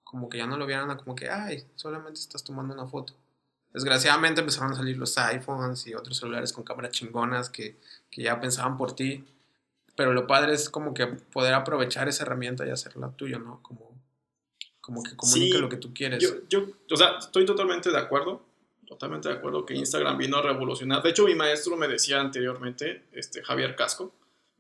como 0.09 0.27
que 0.27 0.39
ya 0.39 0.48
no 0.48 0.57
lo 0.57 0.65
vieran 0.65 0.98
como 0.98 1.13
que, 1.15 1.29
ay, 1.29 1.67
solamente 1.75 2.19
estás 2.19 2.43
tomando 2.43 2.74
una 2.74 2.88
foto. 2.88 3.13
Desgraciadamente 3.71 4.41
empezaron 4.41 4.71
a 4.71 4.75
salir 4.75 4.98
los 4.98 5.15
iPhones 5.19 5.86
y 5.86 5.93
otros 5.93 6.17
celulares 6.17 6.51
con 6.51 6.63
cámaras 6.63 6.93
chingonas 6.93 7.51
que, 7.51 7.77
que 8.09 8.24
ya 8.24 8.41
pensaban 8.41 8.75
por 8.75 8.95
ti. 8.95 9.24
Pero 9.95 10.12
lo 10.13 10.25
padre 10.25 10.55
es 10.55 10.71
como 10.71 10.95
que 10.95 11.05
poder 11.05 11.53
aprovechar 11.53 12.07
esa 12.07 12.24
herramienta 12.24 12.65
y 12.65 12.71
hacerla 12.71 13.12
tuya, 13.12 13.38
¿no? 13.38 13.62
Como, 13.62 13.88
como 14.89 15.03
que 15.03 15.15
comunique 15.15 15.60
lo 15.60 15.69
que 15.69 15.77
tú 15.77 15.93
quieres. 15.93 16.22
Yo, 16.22 16.29
yo, 16.50 16.65
o 16.91 16.98
sea, 16.98 17.17
estoy 17.19 17.46
totalmente 17.46 17.91
de 17.91 17.98
acuerdo. 17.98 18.41
Totalmente 18.88 19.29
de 19.29 19.36
acuerdo 19.36 19.67
que 19.67 19.75
Instagram 19.75 20.17
vino 20.17 20.38
a 20.38 20.41
revolucionar. 20.41 21.03
De 21.03 21.12
hecho, 21.12 21.24
mi 21.25 21.36
maestro 21.36 21.77
me 21.77 21.88
decía 21.88 22.19
anteriormente, 22.19 23.03
este, 23.12 23.43
Javier 23.43 23.75
Casco, 23.75 24.12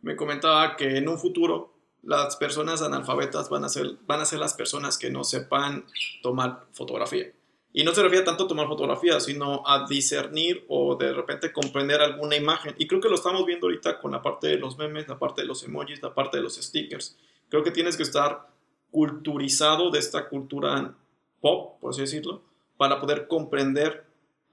me 0.03 0.15
comentaba 0.15 0.75
que 0.75 0.97
en 0.97 1.09
un 1.09 1.17
futuro 1.17 1.73
las 2.03 2.35
personas 2.35 2.83
analfabetas 2.83 3.49
van 3.49 3.65
a, 3.65 3.69
ser, 3.69 3.97
van 4.05 4.21
a 4.21 4.25
ser 4.25 4.37
las 4.37 4.53
personas 4.53 4.99
que 4.99 5.09
no 5.09 5.23
sepan 5.23 5.83
tomar 6.21 6.67
fotografía. 6.73 7.31
Y 7.73 7.83
no 7.83 7.93
se 7.93 8.03
refiere 8.03 8.23
tanto 8.23 8.43
a 8.43 8.47
tomar 8.47 8.67
fotografía, 8.67 9.19
sino 9.19 9.63
a 9.65 9.87
discernir 9.87 10.63
o 10.67 10.95
de 10.95 11.11
repente 11.11 11.51
comprender 11.51 11.99
alguna 11.99 12.35
imagen. 12.35 12.75
Y 12.77 12.87
creo 12.87 13.01
que 13.01 13.09
lo 13.09 13.15
estamos 13.15 13.47
viendo 13.47 13.65
ahorita 13.65 13.99
con 13.99 14.11
la 14.11 14.21
parte 14.21 14.47
de 14.47 14.57
los 14.57 14.77
memes, 14.77 15.07
la 15.07 15.17
parte 15.17 15.41
de 15.41 15.47
los 15.47 15.63
emojis, 15.63 16.03
la 16.03 16.13
parte 16.13 16.37
de 16.37 16.43
los 16.43 16.55
stickers. 16.55 17.17
Creo 17.49 17.63
que 17.63 17.71
tienes 17.71 17.97
que 17.97 18.03
estar 18.03 18.47
culturizado 18.91 19.91
de 19.91 19.99
esta 19.99 20.27
cultura 20.29 20.93
pop, 21.41 21.79
por 21.79 21.91
así 21.91 22.01
decirlo, 22.01 22.41
para 22.77 22.99
poder 22.99 23.27
comprender 23.27 24.05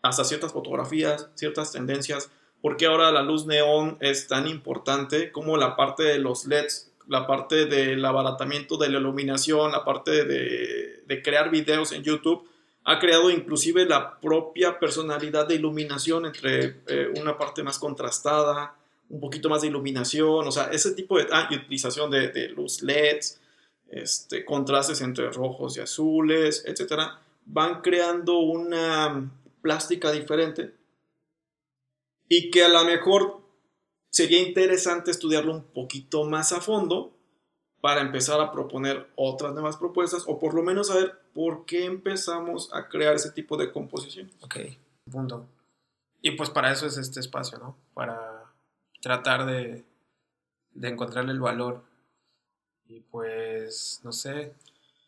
hasta 0.03 0.25
ciertas 0.25 0.53
fotografías, 0.53 1.29
ciertas 1.35 1.73
tendencias, 1.73 2.31
porque 2.61 2.87
ahora 2.87 3.13
la 3.13 3.23
luz 3.23 3.47
neón 3.47 3.97
es 4.01 4.29
tan 4.29 4.47
importante 4.47 5.33
como 5.33 5.57
la 5.57 5.77
parte 5.77 6.03
de 6.03 6.19
los 6.19 6.47
LEDs 6.47 6.93
la 7.09 7.27
parte 7.27 7.67
del 7.67 8.05
abaratamiento 8.05 8.77
de 8.77 8.89
la 8.89 8.99
iluminación, 8.99 9.73
la 9.73 9.85
parte 9.85 10.25
de, 10.25 11.23
crear 11.23 11.51
videos 11.51 11.93
en 11.93 12.03
YouTube, 12.03 12.47
ha 12.85 12.99
creado 12.99 13.31
inclusive 13.31 13.85
la 13.85 14.19
propia 14.21 14.79
personalidad 14.79 15.47
de 15.47 15.55
iluminación 15.55 16.27
entre 16.27 16.83
eh, 16.87 17.13
una 17.17 17.37
parte 17.37 17.63
más 17.63 17.79
contrastada, 17.79 18.75
un 19.09 19.21
poquito 19.21 19.49
más 19.49 19.63
de 19.63 19.69
iluminación, 19.69 20.47
o 20.47 20.53
sea, 20.53 20.65
ese 20.65 20.93
tipo 20.93 21.19
de 21.19 21.27
ah, 21.33 21.49
utilización 21.51 22.11
de, 22.11 22.29
de, 22.29 22.49
luz 22.49 22.83
LEDs, 22.83 23.41
este, 23.89 24.45
contrastes 24.45 25.01
entre 25.01 25.31
rojos 25.31 25.77
y 25.77 25.81
azules, 25.81 26.65
etcétera, 26.67 27.21
van 27.45 27.81
creando 27.81 28.39
una 28.39 29.31
plástica 29.63 30.13
diferente 30.13 30.75
y 32.29 32.51
que 32.51 32.65
a 32.65 32.69
lo 32.69 32.85
mejor 32.85 33.41
sería 34.11 34.41
interesante 34.41 35.11
estudiarlo 35.11 35.53
un 35.53 35.63
poquito 35.63 36.25
más 36.25 36.53
a 36.53 36.61
fondo 36.61 37.13
para 37.81 38.01
empezar 38.01 38.41
a 38.41 38.51
proponer 38.51 39.07
otras 39.15 39.53
nuevas 39.53 39.77
propuestas 39.77 40.25
o 40.27 40.39
por 40.39 40.55
lo 40.55 40.63
menos 40.63 40.89
saber 40.89 41.21
por 41.35 41.67
qué 41.67 41.85
empezamos 41.85 42.73
a 42.73 42.89
crear 42.89 43.15
ese 43.15 43.31
tipo 43.31 43.57
de 43.57 43.71
composición. 43.71 44.31
Ok, 44.41 44.57
punto. 45.11 45.47
Y 46.23 46.33
pues 46.33 46.51
para 46.51 46.73
eso 46.73 46.87
es 46.87 46.97
este 46.97 47.21
espacio, 47.21 47.59
¿no? 47.59 47.77
Para 47.95 48.53
tratar 49.01 49.47
de, 49.47 49.85
de 50.73 50.89
encontrarle 50.89 51.33
el 51.33 51.41
valor. 51.41 51.85
Y 52.89 53.01
pues, 53.01 54.01
no 54.05 54.13
sé, 54.13 54.53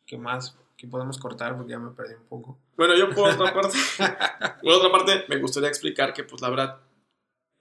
¿qué 0.07 0.19
más? 0.19 0.57
¿Qué 0.77 0.87
podemos 0.87 1.19
cortar? 1.19 1.57
Porque 1.57 1.73
ya 1.73 1.79
me 1.79 1.91
perdí 1.91 2.15
un 2.15 2.25
poco. 2.25 2.59
Bueno, 2.77 2.97
yo 2.97 3.11
por 3.11 3.31
otra 3.31 3.53
parte, 3.53 3.77
por 4.63 4.73
otra 4.73 4.91
parte, 4.91 5.25
me 5.29 5.39
gustaría 5.39 5.69
explicar 5.69 6.13
que, 6.13 6.25
pues 6.25 6.41
la 6.41 6.51
verdad, 6.51 6.79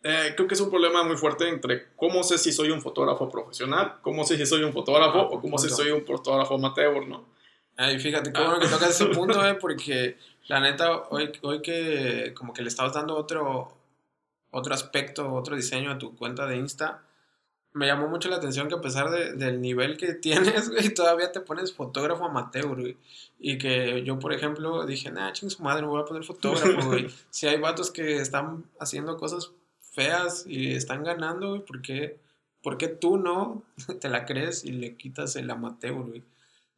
eh, 0.04 0.34
creo 0.36 0.48
que 0.48 0.54
es 0.54 0.62
un 0.62 0.70
problema 0.70 1.04
muy 1.04 1.18
fuerte 1.18 1.50
entre 1.50 1.88
cómo 1.96 2.24
sé 2.24 2.38
si 2.38 2.52
soy 2.52 2.70
un 2.70 2.82
fotógrafo 2.82 3.30
profesional, 3.30 3.96
cómo 4.02 4.24
sé 4.24 4.38
si 4.38 4.46
soy 4.46 4.64
un 4.64 4.72
fotógrafo 4.72 5.20
ah, 5.20 5.30
o 5.32 5.42
cómo 5.42 5.58
sé 5.58 5.70
si 5.70 5.76
soy 5.76 5.92
un 5.92 6.06
fotógrafo 6.06 6.56
amateur, 6.56 7.08
¿no? 7.08 7.26
Ay, 7.76 8.00
fíjate, 8.00 8.32
qué 8.32 8.40
bueno 8.40 8.60
que 8.60 8.68
tocas 8.68 8.90
ese 8.90 9.06
punto, 9.16 9.46
eh, 9.46 9.56
porque 9.56 10.18
la 10.48 10.60
neta, 10.60 11.08
hoy, 11.10 11.32
hoy 11.42 11.62
que 11.62 12.34
como 12.36 12.54
que 12.54 12.62
le 12.62 12.70
estabas 12.70 12.94
dando 12.94 13.16
otro, 13.16 13.76
otro 14.52 14.74
aspecto, 14.74 15.34
otro 15.34 15.56
diseño 15.56 15.92
a 15.92 15.98
tu 15.98 16.16
cuenta 16.16 16.46
de 16.46 16.58
Insta, 16.58 17.04
me 17.78 17.86
llamó 17.86 18.08
mucho 18.08 18.28
la 18.30 18.38
atención 18.38 18.68
que 18.68 18.76
a 18.76 18.82
pesar 18.82 19.12
de, 19.12 19.34
del 19.34 19.62
nivel 19.62 19.98
que 19.98 20.14
tienes, 20.16 20.70
güey, 20.70 20.94
todavía 20.94 21.32
te 21.32 21.42
pones 21.42 21.74
fotógrafo 21.74 22.26
amateur, 22.26 22.76
güey. 22.76 22.98
Y 23.40 23.58
que 23.60 24.04
yo, 24.04 24.18
por 24.18 24.34
ejemplo, 24.34 24.86
dije, 24.86 25.12
nah, 25.12 25.32
ching 25.32 25.50
su 25.50 25.62
madre, 25.62 25.84
me 25.84 25.90
voy 25.90 26.02
a 26.02 26.06
poner 26.06 26.24
fotógrafo, 26.24 26.88
güey. 26.88 27.08
si 27.30 27.48
hay 27.48 27.60
vatos 27.60 27.92
que 27.92 28.18
están 28.18 28.66
haciendo 28.80 29.16
cosas 29.18 29.52
feas 29.94 30.46
y 30.48 30.74
están 30.74 31.04
ganando, 31.04 31.50
güey, 31.50 31.62
¿por 31.62 31.82
qué, 31.82 32.20
¿por 32.64 32.78
qué 32.78 32.88
tú 32.88 33.18
no 33.18 33.64
te 34.02 34.10
la 34.10 34.26
crees 34.26 34.66
y 34.66 34.72
le 34.72 34.98
quitas 34.98 35.36
el 35.36 35.50
amateur, 35.50 35.94
güey? 35.94 36.24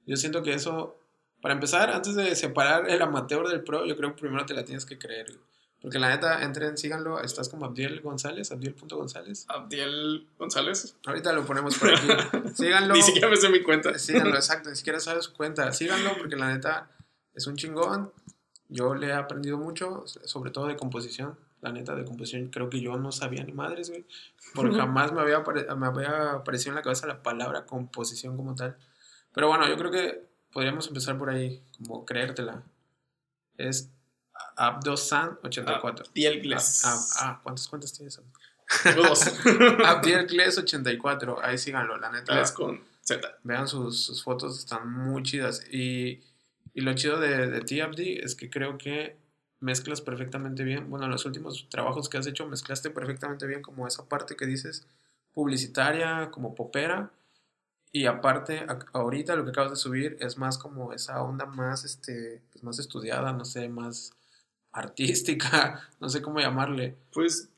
Yo 0.06 0.18
siento 0.18 0.44
que 0.44 0.54
eso, 0.54 0.98
para 1.42 1.54
empezar, 1.54 1.92
antes 1.92 2.16
de 2.16 2.36
separar 2.36 2.90
el 2.90 3.02
amateur 3.02 3.48
del 3.48 3.64
pro, 3.64 3.86
yo 3.86 3.96
creo 3.96 4.14
que 4.16 4.22
primero 4.22 4.46
te 4.46 4.54
la 4.54 4.66
tienes 4.66 4.86
que 4.86 4.98
creer, 4.98 5.28
güey. 5.28 5.50
Porque 5.82 5.98
la 5.98 6.10
neta, 6.10 6.44
entren, 6.44 6.78
síganlo. 6.78 7.22
Estás 7.22 7.48
como 7.48 7.66
Abdiel 7.66 8.02
González, 8.02 8.52
Abdiel.gonzález. 8.52 9.46
Abdiel 9.48 10.28
González. 10.38 10.98
Ahorita 11.06 11.32
lo 11.32 11.46
ponemos 11.46 11.78
por 11.78 11.94
aquí. 11.94 12.08
síganlo. 12.54 12.94
ni 12.94 13.02
siquiera 13.02 13.30
me 13.30 13.38
sé 13.38 13.50
mi 13.50 13.64
cuenta. 13.64 13.98
Síganlo, 13.98 14.36
exacto. 14.36 14.70
Ni 14.70 14.76
siquiera 14.76 15.00
sabe 15.00 15.22
su 15.22 15.34
cuenta. 15.34 15.72
Síganlo 15.72 16.18
porque 16.18 16.36
la 16.36 16.50
neta 16.50 16.92
es 17.34 17.48
un 17.48 17.56
chingón. 17.56 18.12
Yo 18.68 18.94
le 18.94 19.08
he 19.08 19.14
aprendido 19.14 19.58
mucho, 19.58 20.04
sobre 20.06 20.52
todo 20.52 20.68
de 20.68 20.76
composición. 20.76 21.38
La 21.62 21.72
neta, 21.72 21.96
de 21.96 22.06
composición, 22.06 22.48
creo 22.50 22.70
que 22.70 22.80
yo 22.80 22.98
no 22.98 23.12
sabía 23.12 23.44
ni 23.44 23.52
madres, 23.52 23.90
güey. 23.90 24.06
Porque 24.54 24.78
jamás 24.78 25.12
me 25.12 25.22
había, 25.22 25.40
me 25.76 25.88
había 25.88 26.32
aparecido 26.34 26.72
en 26.72 26.76
la 26.76 26.82
cabeza 26.82 27.06
la 27.06 27.22
palabra 27.22 27.66
composición 27.66 28.38
como 28.38 28.56
tal. 28.56 28.78
Pero 29.34 29.48
bueno, 29.50 29.68
yo 29.68 29.76
creo 29.76 29.92
que 29.92 30.24
podríamos 30.54 30.88
empezar 30.88 31.18
por 31.18 31.30
ahí, 31.30 31.62
como 31.78 32.06
creértela. 32.06 32.64
Es 33.58 33.90
Abdosan84. 34.58 36.08
Abdielgles. 36.08 36.86
Ah, 36.86 37.00
ah, 37.20 37.40
¿cuántas 37.44 37.68
cuentas 37.68 37.94
tienes? 37.94 38.22
Dos. 38.96 39.26
Abdielgles84, 39.44 41.40
ahí 41.42 41.58
síganlo, 41.58 41.98
la 41.98 42.12
neta. 42.12 42.54
con 42.54 42.82
Z. 43.02 43.40
Vean 43.44 43.68
sus, 43.68 44.04
sus, 44.04 44.24
fotos, 44.24 44.60
están 44.60 44.92
muy 44.92 45.24
chidas. 45.24 45.66
Y, 45.72 46.22
y 46.74 46.82
lo 46.82 46.94
chido 46.94 47.20
de, 47.20 47.48
de 47.48 47.62
ti, 47.62 47.82
Abdi, 47.82 48.20
es 48.20 48.36
que 48.36 48.50
creo 48.50 48.78
que 48.78 49.18
mezclas 49.60 50.02
perfectamente 50.02 50.64
bien. 50.64 50.90
Bueno, 50.90 51.06
en 51.06 51.12
los 51.12 51.26
últimos 51.26 51.68
trabajos 51.70 52.10
que 52.10 52.18
has 52.18 52.28
hecho, 52.28 52.48
mezclaste 52.48 52.90
perfectamente 52.90 53.48
bien 53.48 53.62
como 53.62 53.88
esa 53.88 54.08
parte 54.08 54.36
que 54.36 54.46
dices 54.46 54.86
publicitaria, 55.34 56.30
como 56.32 56.56
popera. 56.56 57.12
Y 57.92 58.06
aparte, 58.06 58.68
ahorita 58.94 59.36
lo 59.36 59.44
que 59.44 59.52
acabas 59.52 59.72
de 59.72 59.78
subir 59.78 60.18
es 60.20 60.38
más 60.38 60.58
como 60.60 60.94
esa 60.94 61.24
onda 61.24 61.46
más, 61.46 61.86
este, 61.86 62.42
pues 62.52 62.64
más 62.64 62.78
estudiada, 62.78 63.34
no 63.34 63.46
sé, 63.46 63.68
más 63.68 64.14
artística, 64.80 65.90
no 66.00 66.10
sé 66.10 66.22
cómo 66.22 66.40
llamarle. 66.40 66.98
Pues 67.14 67.50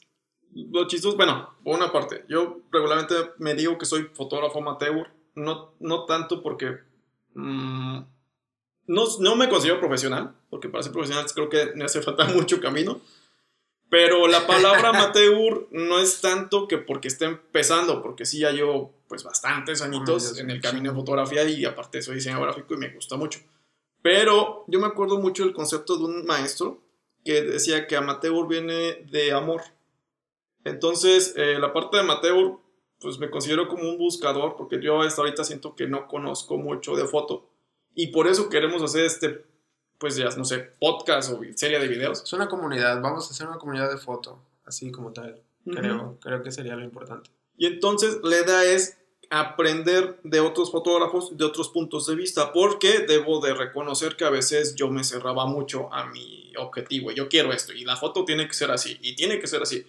lo 0.54 0.88
chistoso, 0.88 1.16
bueno, 1.16 1.50
por 1.64 1.76
una 1.76 1.92
parte, 1.92 2.26
yo 2.28 2.60
regularmente 2.72 3.16
me 3.38 3.56
digo 3.56 3.78
que 3.78 3.86
soy 3.86 4.10
fotógrafo 4.14 4.60
amateur, 4.60 5.10
no, 5.36 5.74
no 5.80 6.06
tanto 6.06 6.44
porque 6.44 6.78
mmm, 7.34 8.00
no, 8.88 9.04
no 9.20 9.36
me 9.36 9.48
considero 9.48 9.80
profesional, 9.80 10.36
porque 10.50 10.68
para 10.68 10.84
ser 10.84 10.92
profesional 10.92 11.26
creo 11.34 11.50
que 11.50 11.72
me 11.76 11.86
hace 11.86 12.02
falta 12.02 12.26
mucho 12.36 12.60
camino, 12.60 13.00
pero 13.90 14.28
la 14.28 14.46
palabra 14.46 14.90
amateur 14.98 15.68
no 15.72 16.00
es 16.00 16.22
tanto 16.22 16.68
que 16.68 16.78
porque 16.78 17.08
esté 17.08 17.26
empezando, 17.26 18.02
porque 18.02 18.26
sí 18.26 18.40
ya 18.40 18.52
llevo 18.52 18.94
pues 19.08 19.24
bastantes 19.24 19.82
añitos 19.82 20.38
en 20.40 20.50
el 20.50 20.62
camino 20.62 20.90
de 20.90 20.96
fotografía 20.96 21.44
y 21.44 21.66
aparte 21.66 22.02
soy 22.02 22.16
diseñador 22.16 22.46
gráfico 22.46 22.74
y 22.74 22.78
me 22.78 22.90
gusta 22.90 23.18
mucho. 23.18 23.42
Pero 24.02 24.64
yo 24.68 24.80
me 24.80 24.88
acuerdo 24.88 25.20
mucho 25.20 25.44
del 25.44 25.54
concepto 25.54 25.98
de 25.98 26.06
un 26.06 26.26
maestro 26.26 26.82
que 27.24 27.42
decía 27.42 27.88
que 27.88 27.96
amateur 27.96 28.48
viene 28.48 29.06
de 29.12 29.32
amor. 29.32 29.62
Entonces, 30.64 31.34
eh, 31.38 31.58
la 31.60 31.74
parte 31.74 31.98
de 31.98 32.04
amateur, 32.04 32.58
pues 33.00 33.18
me 33.20 33.30
considero 33.30 33.68
como 33.68 33.90
un 33.90 33.98
buscador, 33.98 34.56
porque 34.58 34.82
yo 34.82 35.02
hasta 35.02 35.22
ahorita 35.22 35.44
siento 35.44 35.76
que 35.76 35.88
no 35.88 36.08
conozco 36.08 36.58
mucho 36.58 36.96
de 36.96 37.06
foto. 37.06 37.50
Y 37.96 38.08
por 38.08 38.28
eso 38.28 38.50
queremos 38.50 38.82
hacer 38.82 39.06
este, 39.06 39.44
pues 39.98 40.16
ya, 40.16 40.30
no 40.38 40.46
sé, 40.46 40.60
podcast 40.80 41.32
o 41.32 41.40
serie 41.56 41.80
de 41.80 41.88
videos. 41.88 42.24
Es 42.24 42.34
una 42.34 42.48
comunidad, 42.48 43.02
vamos 43.02 43.28
a 43.28 43.32
hacer 43.32 43.48
una 43.48 43.58
comunidad 43.58 43.90
de 43.90 43.98
foto, 43.98 44.42
así 44.66 44.92
como 44.92 45.12
tal. 45.12 45.42
Creo, 45.66 46.18
creo 46.22 46.42
que 46.42 46.52
sería 46.52 46.76
lo 46.76 46.84
importante. 46.84 47.30
Y 47.56 47.68
entonces 47.68 48.20
la 48.24 48.40
idea 48.40 48.64
es 48.64 48.98
aprender 49.32 50.20
de 50.24 50.42
otros 50.42 50.72
fotógrafos, 50.72 51.38
de 51.38 51.46
otros 51.46 51.70
puntos 51.70 52.06
de 52.06 52.16
vista, 52.16 52.52
porque 52.52 53.00
debo 53.08 53.40
de 53.40 53.54
reconocer 53.54 54.18
que 54.18 54.26
a 54.26 54.30
veces 54.30 54.76
yo 54.76 54.90
me 54.90 55.06
cerraba 55.06 55.46
mucho 55.46 55.92
a 55.94 56.06
mi 56.08 56.52
objetivo, 56.58 57.12
yo 57.12 57.30
quiero 57.30 57.54
esto, 57.54 57.72
y 57.72 57.86
la 57.86 57.96
foto 57.96 58.26
tiene 58.26 58.46
que 58.46 58.54
ser 58.54 58.72
así, 58.72 58.98
y 59.02 59.16
tiene 59.16 59.40
que 59.40 59.48
ser 59.48 59.62
así. 59.62 59.88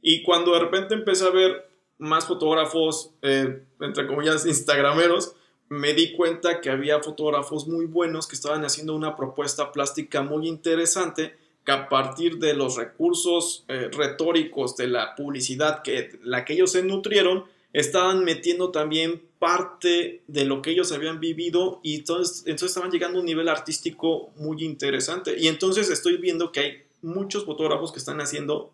Y 0.00 0.22
cuando 0.22 0.52
de 0.52 0.60
repente 0.60 0.94
empecé 0.94 1.26
a 1.26 1.30
ver 1.30 1.68
más 1.98 2.26
fotógrafos, 2.26 3.10
eh, 3.22 3.64
entre 3.80 4.06
comillas, 4.06 4.46
instagrameros, 4.46 5.34
me 5.68 5.92
di 5.92 6.12
cuenta 6.12 6.60
que 6.60 6.70
había 6.70 7.02
fotógrafos 7.02 7.66
muy 7.66 7.86
buenos 7.86 8.28
que 8.28 8.36
estaban 8.36 8.64
haciendo 8.64 8.94
una 8.94 9.16
propuesta 9.16 9.72
plástica 9.72 10.22
muy 10.22 10.46
interesante, 10.46 11.36
que 11.64 11.72
a 11.72 11.88
partir 11.88 12.38
de 12.38 12.54
los 12.54 12.76
recursos 12.76 13.64
eh, 13.66 13.90
retóricos 13.90 14.76
de 14.76 14.86
la 14.86 15.16
publicidad 15.16 15.82
que 15.82 16.16
la 16.22 16.44
que 16.44 16.52
ellos 16.52 16.70
se 16.70 16.84
nutrieron, 16.84 17.52
estaban 17.74 18.24
metiendo 18.24 18.70
también 18.70 19.28
parte 19.40 20.22
de 20.28 20.44
lo 20.44 20.62
que 20.62 20.70
ellos 20.70 20.92
habían 20.92 21.20
vivido 21.20 21.80
y 21.82 21.96
entonces, 21.96 22.44
entonces 22.46 22.70
estaban 22.70 22.92
llegando 22.92 23.18
a 23.18 23.20
un 23.20 23.26
nivel 23.26 23.48
artístico 23.48 24.32
muy 24.36 24.64
interesante. 24.64 25.36
Y 25.38 25.48
entonces 25.48 25.90
estoy 25.90 26.16
viendo 26.16 26.52
que 26.52 26.60
hay 26.60 26.82
muchos 27.02 27.44
fotógrafos 27.44 27.92
que 27.92 27.98
están 27.98 28.20
haciendo, 28.20 28.72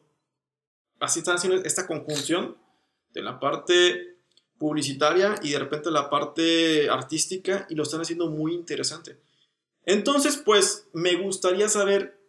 así 1.01 1.21
están 1.21 1.37
haciendo 1.37 1.63
esta 1.65 1.87
conjunción 1.87 2.57
de 3.15 3.23
la 3.23 3.41
parte 3.41 4.19
publicitaria 4.59 5.35
y 5.43 5.53
de 5.53 5.59
repente 5.59 5.91
la 5.91 6.11
parte 6.11 6.91
artística 6.91 7.67
y 7.71 7.75
lo 7.75 7.85
están 7.85 8.03
haciendo 8.03 8.29
muy 8.29 8.53
interesante. 8.53 9.17
Entonces, 9.87 10.37
pues 10.37 10.89
me 10.93 11.17
gustaría 11.17 11.71
saber 11.71 12.20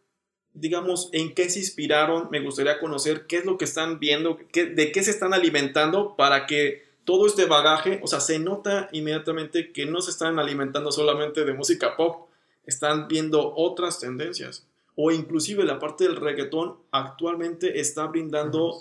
digamos, 0.54 1.10
en 1.14 1.34
qué 1.34 1.50
se 1.50 1.60
inspiraron, 1.60 2.28
me 2.32 2.42
gustaría 2.42 2.80
conocer 2.80 3.26
qué 3.28 3.38
es 3.38 3.46
lo 3.46 3.58
que 3.58 3.66
están 3.66 4.00
viendo, 4.00 4.38
qué, 4.52 4.66
de 4.66 4.92
qué 4.92 5.04
se 5.04 5.12
están 5.12 5.34
alimentando 5.34 6.16
para 6.16 6.46
que 6.46 6.84
todo 7.04 7.26
este 7.26 7.46
bagaje, 7.46 8.00
o 8.04 8.08
sea, 8.08 8.20
se 8.20 8.40
nota 8.40 8.90
inmediatamente 8.92 9.72
que 9.72 9.86
no 9.86 10.02
se 10.02 10.12
están 10.12 10.40
alimentando 10.40 10.92
solamente 10.92 11.46
de 11.46 11.54
música 11.54 11.96
pop, 11.96 12.30
están 12.66 13.08
viendo 13.08 13.54
otras 13.56 14.00
tendencias. 14.00 14.68
O 14.96 15.12
inclusive 15.12 15.64
la 15.64 15.80
parte 15.80 16.04
del 16.04 16.18
reggaetón 16.18 16.78
actualmente 16.92 17.80
está 17.80 18.06
brindando 18.08 18.78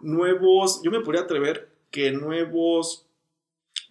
nuevos, 0.00 0.80
yo 0.82 0.90
me 0.90 1.00
podría 1.00 1.22
atrever 1.22 1.68
que 1.90 2.10
nuevos 2.12 3.06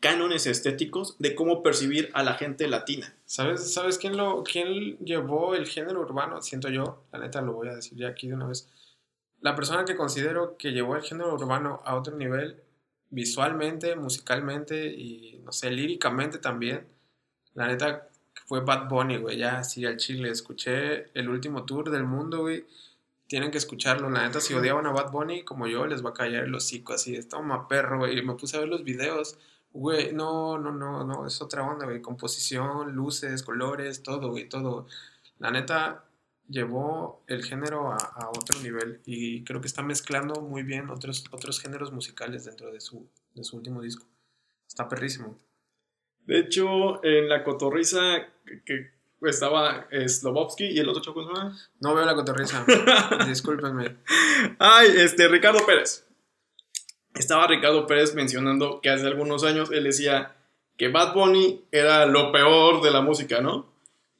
cánones 0.01 0.47
estéticos 0.47 1.15
de 1.19 1.35
cómo 1.35 1.63
percibir 1.63 2.09
a 2.13 2.23
la 2.23 2.33
gente 2.33 2.67
latina. 2.67 3.15
¿Sabes, 3.25 3.73
¿sabes 3.73 3.97
quién, 3.97 4.17
lo, 4.17 4.43
quién 4.43 4.97
llevó 4.97 5.55
el 5.55 5.67
género 5.67 6.01
urbano? 6.01 6.41
Siento 6.41 6.69
yo, 6.69 7.03
la 7.13 7.19
neta 7.19 7.41
lo 7.41 7.53
voy 7.53 7.69
a 7.69 7.75
decir 7.75 7.97
ya 7.97 8.09
aquí 8.09 8.27
de 8.27 8.33
una 8.33 8.47
vez. 8.47 8.67
La 9.39 9.55
persona 9.55 9.85
que 9.85 9.95
considero 9.95 10.57
que 10.57 10.71
llevó 10.71 10.95
el 10.95 11.03
género 11.03 11.33
urbano 11.33 11.81
a 11.85 11.95
otro 11.95 12.17
nivel, 12.17 12.61
visualmente, 13.11 13.95
musicalmente 13.95 14.87
y, 14.87 15.39
no 15.45 15.51
sé, 15.51 15.69
líricamente 15.69 16.39
también, 16.39 16.87
la 17.53 17.67
neta, 17.67 18.09
fue 18.47 18.61
Bad 18.61 18.89
Bunny, 18.89 19.17
güey, 19.17 19.37
ya 19.37 19.59
así 19.59 19.85
al 19.85 19.97
chile. 19.97 20.29
Escuché 20.29 21.11
el 21.17 21.29
último 21.29 21.63
tour 21.63 21.89
del 21.89 22.03
mundo, 22.03 22.39
güey. 22.39 22.65
Tienen 23.27 23.51
que 23.51 23.57
escucharlo, 23.57 24.09
la 24.09 24.23
neta, 24.27 24.41
si 24.41 24.53
odiaban 24.53 24.85
a 24.87 24.91
Bad 24.91 25.11
Bunny 25.11 25.43
como 25.43 25.67
yo, 25.67 25.85
les 25.85 26.03
va 26.03 26.09
a 26.09 26.13
callar 26.13 26.43
el 26.43 26.55
hocico 26.55 26.93
así, 26.93 27.17
un 27.17 27.67
perro, 27.67 27.99
güey. 27.99 28.17
Y 28.17 28.21
me 28.23 28.33
puse 28.33 28.57
a 28.57 28.59
ver 28.59 28.69
los 28.69 28.83
videos, 28.83 29.37
güey, 29.73 30.13
no, 30.13 30.57
no, 30.57 30.71
no, 30.71 31.03
no, 31.03 31.25
es 31.27 31.41
otra 31.41 31.63
onda, 31.63 31.85
güey. 31.85 32.01
Composición, 32.01 32.93
luces, 32.93 33.43
colores, 33.43 34.03
todo, 34.03 34.29
güey, 34.29 34.47
todo. 34.49 34.87
La 35.39 35.51
neta, 35.51 36.05
llevó 36.51 37.23
el 37.27 37.43
género 37.43 37.91
a, 37.93 38.29
otro 38.29 38.59
nivel 38.61 39.01
y 39.05 39.43
creo 39.43 39.61
que 39.61 39.67
está 39.67 39.81
mezclando 39.81 40.41
muy 40.41 40.63
bien 40.63 40.89
otros, 40.89 41.23
otros 41.31 41.59
géneros 41.59 41.91
musicales 41.91 42.45
dentro 42.45 42.71
de 42.71 42.81
su, 42.81 43.09
de 43.33 43.43
su 43.43 43.55
último 43.55 43.81
disco. 43.81 44.05
Está 44.67 44.87
perrísimo. 44.87 45.39
De 46.25 46.39
hecho, 46.39 47.03
en 47.03 47.29
la 47.29 47.43
cotorriza 47.43 47.99
que, 48.65 48.91
estaba 49.21 49.87
Slobovsky 49.91 50.65
y 50.65 50.79
el 50.79 50.89
otro 50.89 51.01
choco 51.03 51.21
No 51.79 51.93
veo 51.93 52.05
la 52.05 52.15
cotorriza. 52.15 52.65
Discúlpenme. 53.27 53.97
Ay, 54.57 54.93
este, 54.97 55.27
Ricardo 55.27 55.63
Pérez. 55.63 56.07
Estaba 57.15 57.47
Ricardo 57.47 57.87
Pérez 57.87 58.15
mencionando 58.15 58.79
que 58.81 58.89
hace 58.89 59.05
algunos 59.05 59.43
años 59.43 59.71
él 59.71 59.83
decía 59.83 60.35
que 60.77 60.87
Bad 60.87 61.13
Bunny 61.13 61.65
era 61.71 62.05
lo 62.05 62.31
peor 62.31 62.81
de 62.81 62.91
la 62.91 63.01
música, 63.01 63.41
¿no? 63.41 63.71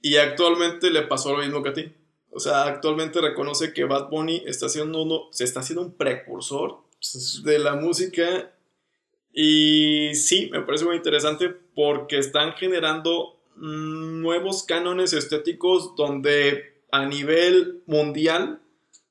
Y 0.02 0.18
actualmente 0.18 0.90
le 0.92 1.04
pasó 1.04 1.36
lo 1.36 1.44
mismo 1.44 1.64
que 1.64 1.70
a 1.70 1.74
ti. 1.74 1.92
O 2.32 2.40
sea, 2.40 2.64
actualmente 2.64 3.22
reconoce 3.22 3.74
que 3.74 3.84
Bad 3.86 4.10
Bunny 4.10 4.44
está 4.46 4.68
haciendo 4.68 5.04
uno, 5.04 5.28
se 5.32 5.44
está 5.44 5.60
haciendo 5.60 5.84
un 5.84 5.96
precursor 5.96 6.80
de 7.44 7.60
la 7.60 7.76
música. 7.76 8.52
Y 9.34 10.14
sí, 10.16 10.50
me 10.52 10.62
parece 10.62 10.86
muy 10.86 10.96
interesante 10.98 11.50
porque 11.50 12.18
están 12.18 12.54
generando 12.54 13.38
nuevos 13.56 14.64
cánones 14.64 15.14
estéticos 15.14 15.96
donde 15.96 16.84
a 16.92 17.06
nivel 17.06 17.84
mundial 17.86 18.62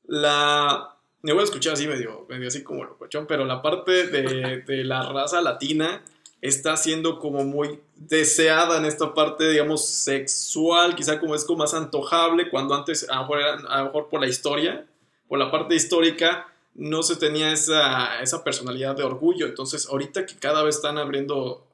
la... 0.04 0.96
Me 1.22 1.32
voy 1.32 1.42
a 1.42 1.44
escuchar 1.44 1.74
así 1.74 1.86
medio, 1.86 2.26
medio 2.28 2.48
así 2.48 2.62
como 2.62 2.84
locochón, 2.84 3.26
pero 3.26 3.44
la 3.44 3.60
parte 3.60 4.06
de, 4.06 4.62
de 4.66 4.84
la 4.84 5.02
raza 5.02 5.40
latina 5.42 6.02
está 6.40 6.76
siendo 6.76 7.18
como 7.18 7.44
muy 7.44 7.80
deseada 7.96 8.78
en 8.78 8.86
esta 8.86 9.12
parte, 9.12 9.48
digamos, 9.50 9.86
sexual, 9.86 10.94
quizá 10.94 11.20
como 11.20 11.34
es 11.34 11.44
como 11.44 11.58
más 11.58 11.74
antojable, 11.74 12.48
cuando 12.48 12.74
antes, 12.74 13.06
a 13.08 13.16
lo 13.16 13.20
mejor, 13.22 13.40
a 13.68 13.78
lo 13.78 13.84
mejor 13.86 14.08
por 14.08 14.20
la 14.20 14.26
historia, 14.26 14.86
por 15.28 15.38
la 15.38 15.50
parte 15.50 15.74
histórica, 15.74 16.46
no 16.74 17.02
se 17.02 17.16
tenía 17.16 17.52
esa, 17.52 18.22
esa 18.22 18.42
personalidad 18.42 18.96
de 18.96 19.02
orgullo. 19.02 19.46
Entonces, 19.46 19.86
ahorita 19.88 20.24
que 20.24 20.36
cada 20.36 20.62
vez 20.62 20.76
están 20.76 20.96
abriendo 20.98 21.66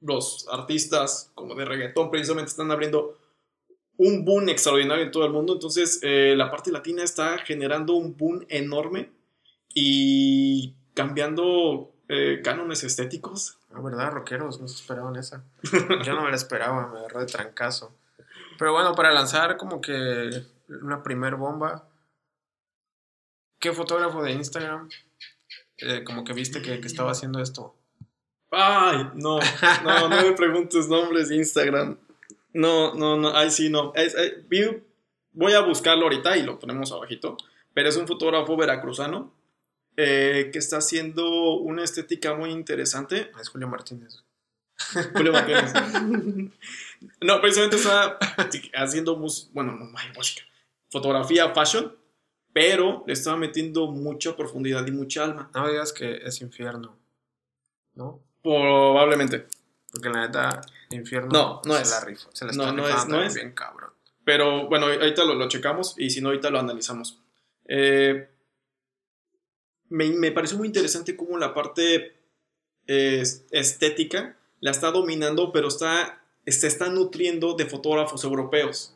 los 0.00 0.46
artistas 0.50 1.30
como 1.34 1.54
de 1.54 1.64
reggaetón, 1.64 2.10
precisamente 2.10 2.50
están 2.50 2.70
abriendo 2.70 3.18
un 3.98 4.24
boom 4.24 4.48
extraordinario 4.48 5.04
en 5.04 5.10
todo 5.10 5.26
el 5.26 5.32
mundo. 5.32 5.52
Entonces, 5.52 6.00
eh, 6.02 6.34
la 6.36 6.50
parte 6.50 6.70
latina 6.70 7.02
está 7.02 7.38
generando 7.38 7.94
un 7.94 8.16
boom 8.16 8.46
enorme 8.48 9.10
y 9.74 10.74
cambiando 10.94 11.92
eh, 12.08 12.40
cánones 12.42 12.84
estéticos. 12.84 13.58
Ah, 13.72 13.80
¿verdad? 13.80 14.12
Rockeros, 14.12 14.60
no 14.60 14.68
se 14.68 14.76
esperaban 14.76 15.16
esa. 15.16 15.44
Yo 16.04 16.14
no 16.14 16.22
me 16.22 16.30
la 16.30 16.36
esperaba, 16.36 16.88
me 16.88 16.98
agarró 17.00 17.20
de 17.20 17.26
trancazo. 17.26 17.92
Pero 18.56 18.72
bueno, 18.72 18.94
para 18.94 19.12
lanzar 19.12 19.56
como 19.56 19.80
que 19.80 20.30
una 20.68 21.02
primer 21.02 21.34
bomba, 21.34 21.88
¿qué 23.58 23.72
fotógrafo 23.72 24.22
de 24.22 24.32
Instagram 24.32 24.88
eh, 25.78 26.02
como 26.04 26.24
que 26.24 26.32
viste 26.32 26.62
que, 26.62 26.74
estaba 26.74 27.12
haciendo 27.12 27.40
esto? 27.40 27.74
Ay, 28.50 29.10
no, 29.14 29.38
no, 29.84 30.08
no 30.08 30.22
me 30.22 30.32
preguntes 30.32 30.88
nombres 30.88 31.28
de 31.28 31.36
Instagram. 31.36 31.98
No, 32.52 32.94
no, 32.94 33.16
no, 33.16 33.36
ay 33.36 33.50
sí, 33.50 33.68
no. 33.68 33.92
voy 35.32 35.52
a 35.52 35.60
buscarlo 35.60 36.04
ahorita 36.04 36.36
y 36.36 36.42
lo 36.42 36.58
ponemos 36.58 36.92
abajito. 36.92 37.36
Pero 37.74 37.88
es 37.88 37.96
un 37.96 38.06
fotógrafo 38.06 38.56
veracruzano 38.56 39.32
eh, 39.96 40.50
que 40.52 40.58
está 40.58 40.78
haciendo 40.78 41.54
una 41.54 41.84
estética 41.84 42.34
muy 42.34 42.50
interesante. 42.50 43.30
Es 43.40 43.48
Julio 43.48 43.68
Martínez. 43.68 44.24
Julio 45.14 45.32
Martínez. 45.32 45.72
no, 47.20 47.40
precisamente 47.40 47.76
está 47.76 48.18
haciendo 48.74 49.16
música, 49.16 49.50
bueno, 49.54 49.72
no, 49.72 49.90
música, 50.14 50.42
fotografía 50.90 51.52
fashion, 51.54 51.96
pero 52.52 53.04
le 53.06 53.12
estaba 53.12 53.36
metiendo 53.36 53.90
mucha 53.90 54.36
profundidad 54.36 54.86
y 54.86 54.92
mucha 54.92 55.24
alma. 55.24 55.50
No 55.54 55.68
digas 55.68 55.92
que 55.92 56.16
es 56.16 56.40
infierno, 56.40 56.96
¿no? 57.94 58.20
Probablemente. 58.42 59.46
Porque 59.92 60.10
la 60.10 60.26
neta, 60.26 60.60
infierno 60.90 61.28
no, 61.30 61.62
no 61.64 61.74
se 61.74 61.82
es. 61.82 61.90
la 61.90 62.00
rifa. 62.04 62.28
Se 62.32 62.44
la 62.44 62.50
está 62.52 62.66
no, 62.66 62.72
no 62.72 62.88
es, 62.88 63.08
no 63.08 63.22
es 63.22 63.34
bien 63.34 63.52
cabrón. 63.52 63.90
Pero 64.24 64.68
bueno, 64.68 64.86
ahorita 64.86 65.24
lo, 65.24 65.34
lo, 65.34 65.48
checamos 65.48 65.94
y 65.96 66.10
si 66.10 66.20
no, 66.20 66.28
ahorita 66.28 66.50
lo 66.50 66.58
analizamos. 66.58 67.18
Eh, 67.66 68.28
me, 69.88 70.10
me 70.10 70.32
pareció 70.32 70.58
muy 70.58 70.66
interesante 70.66 71.16
cómo 71.16 71.38
la 71.38 71.54
parte 71.54 72.18
estética 72.88 74.36
la 74.60 74.70
está 74.70 74.90
dominando, 74.90 75.52
pero 75.52 75.68
está, 75.68 76.22
se 76.46 76.66
está 76.66 76.88
nutriendo 76.88 77.54
de 77.54 77.66
fotógrafos 77.66 78.24
europeos. 78.24 78.94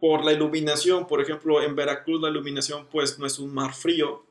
Por 0.00 0.24
la 0.24 0.32
iluminación, 0.32 1.06
por 1.06 1.20
ejemplo, 1.20 1.62
en 1.62 1.74
Veracruz 1.74 2.20
la 2.20 2.28
iluminación 2.28 2.86
pues 2.90 3.18
no 3.18 3.26
es 3.26 3.38
un 3.38 3.52
mar 3.52 3.74
frío, 3.74 4.24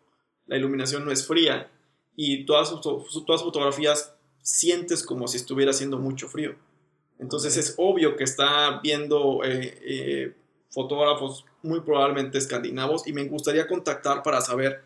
la 0.47 0.57
iluminación 0.57 1.05
no 1.05 1.11
es 1.11 1.27
fría 1.27 1.69
y 2.15 2.45
todas 2.45 2.69
sus, 2.69 2.81
todas 3.25 3.43
fotografías 3.43 4.15
sientes 4.41 5.03
como 5.03 5.27
si 5.27 5.37
estuviera 5.37 5.71
haciendo 5.71 5.97
mucho 5.99 6.27
frío. 6.27 6.55
Entonces 7.19 7.57
es 7.57 7.75
obvio 7.77 8.15
que 8.15 8.23
está 8.23 8.79
viendo 8.81 9.43
eh, 9.43 9.77
eh, 9.83 10.35
fotógrafos 10.69 11.45
muy 11.61 11.81
probablemente 11.81 12.37
escandinavos 12.37 13.07
y 13.07 13.13
me 13.13 13.25
gustaría 13.25 13.67
contactar 13.67 14.23
para 14.23 14.41
saber 14.41 14.83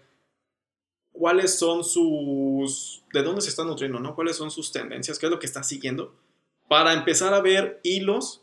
cuáles 1.12 1.58
son 1.58 1.84
sus, 1.84 3.04
de 3.13 3.22
dónde 3.22 3.42
se 3.42 3.50
está 3.50 3.63
nutriendo, 3.63 4.00
¿no? 4.00 4.16
Cuáles 4.16 4.36
son 4.36 4.50
sus 4.50 4.72
tendencias, 4.72 5.20
qué 5.20 5.28
es 5.28 5.32
lo 5.32 5.39
que 5.39 5.46
está 5.46 5.63
siguiendo, 5.63 6.16
para 6.68 6.94
empezar 6.94 7.34
a 7.34 7.42
ver 7.42 7.80
hilos 7.84 8.42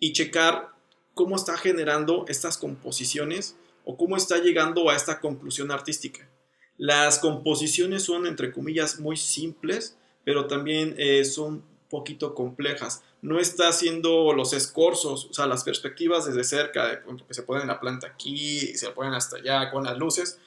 y 0.00 0.12
checar 0.12 0.70
cómo 1.14 1.36
está 1.36 1.56
generando 1.56 2.24
estas 2.28 2.58
composiciones 2.58 3.56
o 3.84 3.96
cómo 3.96 4.16
está 4.16 4.38
llegando 4.38 4.90
a 4.90 4.96
esta 4.96 5.20
conclusión 5.20 5.70
artística. 5.70 6.28
Las 6.76 7.18
composiciones 7.18 8.02
son, 8.02 8.26
entre 8.26 8.52
comillas, 8.52 8.98
muy 8.98 9.16
simples, 9.16 9.96
pero 10.24 10.46
también 10.46 10.94
eh, 10.98 11.24
son 11.24 11.64
poquito 11.88 12.34
complejas. 12.34 13.02
No 13.20 13.38
está 13.38 13.68
haciendo 13.68 14.32
los 14.32 14.52
escorzos, 14.52 15.26
o 15.26 15.34
sea, 15.34 15.46
las 15.46 15.62
perspectivas 15.62 16.26
desde 16.26 16.44
cerca, 16.44 16.88
de, 16.88 17.00
que 17.26 17.34
se 17.34 17.42
ponen 17.42 17.68
la 17.68 17.80
planta 17.80 18.06
aquí, 18.06 18.70
y 18.70 18.76
se 18.76 18.90
ponen 18.90 19.14
hasta 19.14 19.36
allá 19.36 19.70
con 19.70 19.84
las 19.84 19.98
luces, 19.98 20.38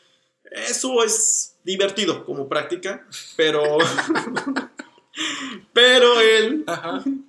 eso 0.52 1.04
es 1.04 1.58
divertido 1.64 2.26
como 2.26 2.48
práctica, 2.48 3.08
pero. 3.36 3.64
pero 5.74 6.20
él 6.20 6.66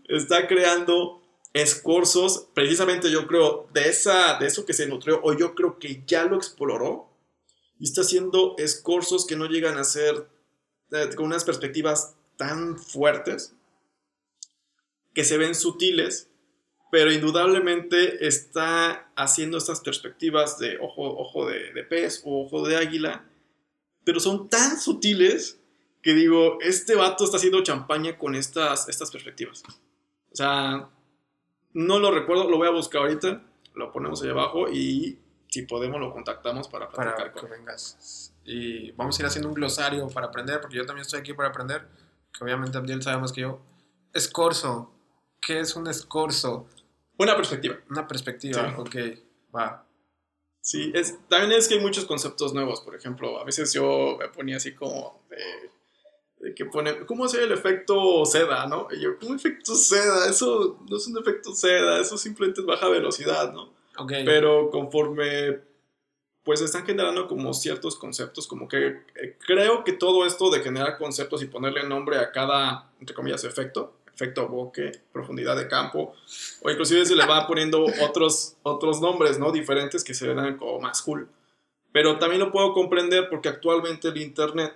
está 0.09 0.47
creando 0.47 1.23
escorzos, 1.53 2.49
precisamente 2.55 3.11
yo 3.11 3.27
creo, 3.27 3.69
de, 3.73 3.89
esa, 3.89 4.39
de 4.39 4.47
eso 4.47 4.67
que 4.67 4.75
se 4.75 4.87
nutrió, 4.87 5.21
o 5.23 5.33
yo 5.33 5.55
creo 5.55 5.79
que 5.79 6.03
ya 6.07 6.25
lo 6.25 6.37
exploró, 6.37 7.11
y 7.79 7.85
está 7.85 8.03
haciendo 8.03 8.55
escorzos 8.59 9.27
que 9.27 9.37
no 9.37 9.47
llegan 9.47 9.79
a 9.79 9.85
ser 9.85 10.29
eh, 10.93 11.09
con 11.15 11.27
unas 11.27 11.45
perspectivas 11.45 12.15
tan 12.37 12.79
fuertes, 12.79 13.55
que 15.15 15.25
se 15.25 15.39
ven 15.39 15.55
sutiles, 15.55 16.29
pero 16.91 17.13
indudablemente 17.13 18.27
está 18.27 19.11
haciendo 19.17 19.59
estas 19.59 19.81
perspectivas 19.81 20.59
de 20.59 20.79
ojo, 20.79 21.03
ojo 21.03 21.47
de, 21.47 21.83
pez 21.85 22.23
o 22.25 22.45
ojo 22.45 22.67
de 22.67 22.77
águila, 22.77 23.25
pero 24.05 24.21
son 24.21 24.49
tan 24.49 24.79
sutiles 24.79 25.59
que 26.03 26.15
digo, 26.15 26.59
este 26.61 26.95
vato 26.95 27.25
está 27.25 27.39
haciendo 27.39 27.63
champaña 27.63 28.17
con 28.17 28.35
estas, 28.35 28.89
estas 28.89 29.11
perspectivas. 29.11 29.65
O 30.31 30.37
sea, 30.37 30.89
no 31.73 31.99
lo 31.99 32.11
recuerdo, 32.11 32.49
lo 32.49 32.59
voy 32.59 32.69
a 32.69 32.71
buscar 32.71 33.03
ahorita, 33.03 33.43
lo 33.75 33.93
ponemos 33.93 34.23
ahí 34.23 34.31
abajo 34.31 34.69
y 34.71 35.19
si 35.49 35.63
podemos 35.63 36.01
lo 36.01 36.13
contactamos 36.13 36.69
para 36.69 36.89
platicar 36.89 37.33
para 37.33 37.33
que 37.33 37.47
vengas. 37.47 38.33
Y 38.45 38.93
vamos 38.93 39.19
a 39.19 39.23
ir 39.23 39.27
haciendo 39.27 39.49
un 39.49 39.55
glosario 39.55 40.07
para 40.09 40.27
aprender, 40.27 40.61
porque 40.61 40.77
yo 40.77 40.87
también 40.87 41.03
estoy 41.03 41.21
aquí 41.21 41.33
para 41.33 41.49
aprender, 41.49 41.87
que 42.37 42.45
obviamente 42.45 42.77
Abdiel 42.77 43.03
sabe 43.03 43.21
más 43.21 43.33
que 43.33 43.43
yo. 43.43 43.61
Escorzo. 44.13 44.93
¿Qué 45.41 45.61
es 45.61 45.77
un 45.77 45.87
escorzo? 45.89 46.69
Una 47.19 47.37
perspectiva. 47.37 47.77
Una 47.91 48.07
perspectiva, 48.07 48.75
ok, 48.79 48.97
va. 49.55 49.87
Sí, 50.61 50.91
es, 50.95 51.17
también 51.29 51.53
es 51.53 51.69
que 51.69 51.75
hay 51.75 51.81
muchos 51.81 52.07
conceptos 52.07 52.53
nuevos, 52.53 52.81
por 52.81 52.97
ejemplo, 52.97 53.39
a 53.39 53.45
veces 53.45 53.73
yo 53.73 54.17
me 54.19 54.29
ponía 54.29 54.57
así 54.57 54.75
como 54.75 55.23
de, 55.31 56.55
que 56.55 56.65
pone, 56.65 57.07
¿cómo 57.07 57.25
hacer 57.25 57.45
el 57.45 57.53
efecto 57.53 58.25
seda, 58.25 58.67
no? 58.67 58.89
Y 58.91 59.01
yo, 59.01 59.17
¿cómo 59.19 59.37
efecto 59.37 59.75
seda? 59.75 60.29
Eso 60.29 60.85
no 60.91 60.97
es 60.97 61.07
un 61.07 61.19
efecto 61.19 61.55
seda, 61.55 62.01
eso 62.01 62.19
simplemente 62.19 62.63
es 62.63 62.67
baja 62.67 62.89
velocidad, 62.89 63.53
¿no? 63.53 63.75
Ok. 63.97 64.13
Pero 64.25 64.71
conforme, 64.71 65.61
pues 66.47 66.61
están 66.61 66.87
generando 66.87 67.27
como 67.27 67.53
ciertos 67.53 67.97
conceptos, 67.97 68.47
como 68.47 68.69
que 68.69 69.03
eh, 69.17 69.37
creo 69.45 69.83
que 69.83 69.93
todo 69.93 70.25
esto 70.25 70.49
de 70.49 70.61
generar 70.61 70.97
conceptos 70.97 71.43
y 71.43 71.47
ponerle 71.47 71.83
nombre 71.83 72.19
a 72.19 72.31
cada, 72.31 72.89
entre 73.01 73.17
comillas, 73.17 73.43
efecto, 73.43 73.97
efecto 74.15 74.47
bokeh, 74.47 74.93
profundidad 75.13 75.57
de 75.57 75.67
campo, 75.67 76.15
o 76.63 76.71
inclusive 76.71 77.05
se 77.05 77.17
le 77.17 77.27
va 77.27 77.49
poniendo 77.49 77.85
otros, 78.01 78.55
otros 78.63 79.01
nombres, 79.01 79.41
¿no? 79.41 79.51
Diferentes 79.51 80.05
que 80.05 80.15
se 80.15 80.33
ven 80.33 80.57
como 80.57 80.79
más 80.79 81.03
cool. 81.03 81.29
Pero 81.91 82.21
también 82.21 82.41
lo 82.41 82.53
puedo 82.53 82.73
comprender 82.73 83.29
porque 83.29 83.49
actualmente 83.49 84.07
el 84.07 84.17
Internet, 84.19 84.73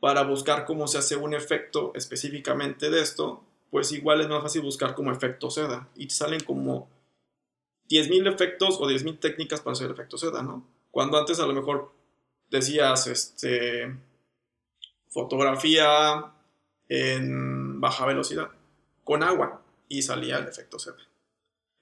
para 0.00 0.22
buscar 0.22 0.64
cómo 0.64 0.88
se 0.88 0.96
hace 0.96 1.14
un 1.14 1.34
efecto 1.34 1.92
específicamente 1.94 2.88
de 2.88 3.02
esto, 3.02 3.44
pues 3.70 3.92
igual 3.92 4.22
es 4.22 4.28
más 4.28 4.42
fácil 4.42 4.62
buscar 4.62 4.94
como 4.94 5.12
efecto 5.12 5.50
seda. 5.50 5.90
Y 5.94 6.08
salen 6.08 6.40
como 6.40 6.88
10.000 7.90 8.32
efectos 8.32 8.78
o 8.80 8.88
10.000 8.88 9.20
técnicas 9.20 9.60
para 9.60 9.72
hacer 9.72 9.90
efecto 9.90 10.16
seda, 10.16 10.42
¿no? 10.42 10.75
Cuando 10.96 11.18
antes 11.18 11.38
a 11.40 11.46
lo 11.46 11.52
mejor 11.52 11.92
decías, 12.48 13.06
este, 13.06 13.94
fotografía 15.10 16.32
en 16.88 17.82
baja 17.82 18.06
velocidad, 18.06 18.48
con 19.04 19.22
agua, 19.22 19.60
y 19.88 20.00
salía 20.00 20.38
el 20.38 20.48
efecto 20.48 20.78
seda. 20.78 20.96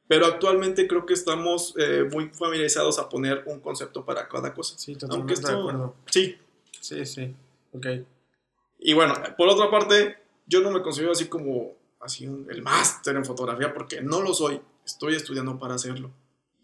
Pero 0.09 0.27
actualmente 0.27 0.89
creo 0.89 1.07
que 1.07 1.15
estamos 1.15 1.75
eh, 1.79 2.09
muy 2.11 2.31
familiarizados 2.31 2.99
a 2.99 3.09
poner 3.09 3.45
un 3.47 3.61
concepto 3.61 4.05
para 4.05 4.27
cada 4.27 4.53
cosa. 4.53 4.77
Sí, 4.77 4.97
totalmente 4.97 5.47
de 5.47 5.59
acuerdo. 5.61 5.95
Sí. 6.07 6.37
Sí, 6.81 7.07
sí. 7.07 7.37
Ok. 7.73 7.87
Y 8.81 8.95
bueno, 8.95 9.15
por 9.39 9.49
otra 9.49 9.71
parte, 9.71 10.17
yo 10.45 10.61
no 10.61 10.73
me 10.73 10.83
considero 10.83 11.13
así 11.13 11.27
como 11.27 11.77
así 12.01 12.25
el 12.25 12.63
máster 12.63 13.15
en 13.15 13.25
fotografía 13.25 13.73
porque 13.73 14.03
no 14.03 14.21
lo 14.23 14.35
soy. 14.35 14.61
Estoy 14.85 15.15
estudiando 15.15 15.57
para 15.57 15.75
hacerlo. 15.75 16.11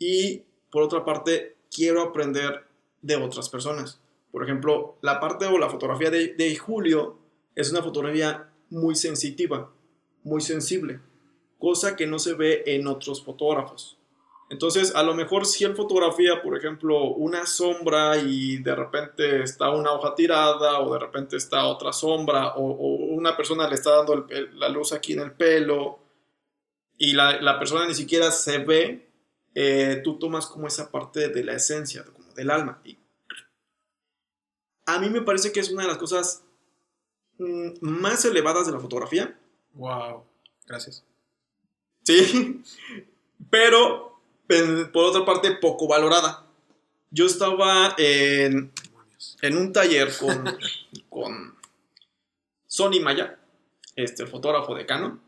Y 0.00 0.42
por 0.68 0.82
otra 0.82 1.04
parte, 1.04 1.59
quiero 1.70 2.02
aprender 2.02 2.64
de 3.02 3.16
otras 3.16 3.48
personas. 3.48 4.00
Por 4.32 4.44
ejemplo, 4.44 4.96
la 5.00 5.20
parte 5.20 5.46
o 5.46 5.58
la 5.58 5.70
fotografía 5.70 6.10
de, 6.10 6.34
de 6.34 6.56
Julio 6.56 7.18
es 7.54 7.70
una 7.70 7.82
fotografía 7.82 8.48
muy 8.70 8.94
sensitiva, 8.94 9.72
muy 10.22 10.40
sensible 10.40 11.00
cosa 11.60 11.94
que 11.94 12.06
no 12.06 12.18
se 12.18 12.34
ve 12.34 12.64
en 12.66 12.88
otros 12.88 13.22
fotógrafos. 13.22 13.96
Entonces, 14.48 14.96
a 14.96 15.04
lo 15.04 15.14
mejor 15.14 15.46
si 15.46 15.62
él 15.62 15.76
fotografía, 15.76 16.42
por 16.42 16.56
ejemplo, 16.58 17.04
una 17.04 17.46
sombra 17.46 18.16
y 18.16 18.56
de 18.56 18.74
repente 18.74 19.44
está 19.44 19.70
una 19.70 19.92
hoja 19.92 20.16
tirada 20.16 20.80
o 20.80 20.92
de 20.92 20.98
repente 20.98 21.36
está 21.36 21.66
otra 21.66 21.92
sombra 21.92 22.54
o, 22.56 22.64
una 23.14 23.36
persona 23.36 23.68
le 23.68 23.76
está 23.76 23.98
dando 23.98 24.26
la 24.54 24.68
luz 24.68 24.92
aquí 24.92 25.12
en 25.12 25.20
el 25.20 25.32
pelo 25.32 26.00
y 26.98 27.12
la, 27.12 27.58
persona 27.60 27.86
ni 27.86 27.94
siquiera 27.94 28.32
se 28.32 28.58
ve, 28.58 29.09
eh, 29.54 30.00
tú 30.04 30.18
tomas 30.18 30.46
como 30.46 30.66
esa 30.66 30.90
parte 30.90 31.28
de 31.28 31.44
la 31.44 31.54
esencia, 31.54 32.04
como 32.04 32.32
del 32.34 32.50
alma. 32.50 32.80
Y 32.84 32.98
a 34.86 34.98
mí 34.98 35.08
me 35.10 35.22
parece 35.22 35.52
que 35.52 35.60
es 35.60 35.70
una 35.70 35.82
de 35.82 35.88
las 35.88 35.98
cosas 35.98 36.42
mm, 37.38 37.70
más 37.80 38.24
elevadas 38.24 38.66
de 38.66 38.72
la 38.72 38.80
fotografía. 38.80 39.38
Wow, 39.74 40.24
gracias. 40.66 41.04
Sí, 42.02 42.62
pero 43.50 44.20
por 44.92 45.04
otra 45.04 45.24
parte 45.24 45.52
poco 45.52 45.86
valorada. 45.86 46.46
Yo 47.10 47.26
estaba 47.26 47.94
en, 47.98 48.72
en 49.42 49.56
un 49.56 49.72
taller 49.72 50.10
con, 50.16 50.44
con 51.08 51.56
Sony 52.66 53.00
Maya, 53.02 53.38
este, 53.96 54.22
el 54.22 54.28
fotógrafo 54.28 54.74
de 54.74 54.86
Canon, 54.86 55.20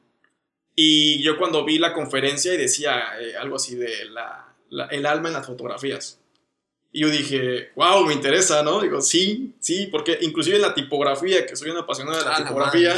y 0.74 1.22
yo 1.22 1.36
cuando 1.36 1.64
vi 1.64 1.78
la 1.78 1.92
conferencia 1.92 2.54
y 2.54 2.56
decía 2.56 3.20
eh, 3.20 3.36
algo 3.36 3.56
así 3.56 3.74
de 3.74 4.06
la, 4.06 4.54
el 4.90 5.06
alma 5.06 5.28
en 5.28 5.34
las 5.34 5.46
fotografías. 5.46 6.18
Y 6.94 7.00
yo 7.00 7.08
dije, 7.08 7.70
wow, 7.74 8.04
me 8.04 8.12
interesa, 8.12 8.62
¿no? 8.62 8.80
Digo, 8.80 9.00
sí, 9.00 9.54
sí, 9.60 9.86
porque 9.86 10.18
inclusive 10.20 10.56
en 10.56 10.62
la 10.62 10.74
tipografía, 10.74 11.46
que 11.46 11.56
soy 11.56 11.70
una 11.70 11.80
apasionada 11.80 12.18
de 12.18 12.24
la 12.24 12.36
ah, 12.36 12.44
tipografía, 12.44 12.94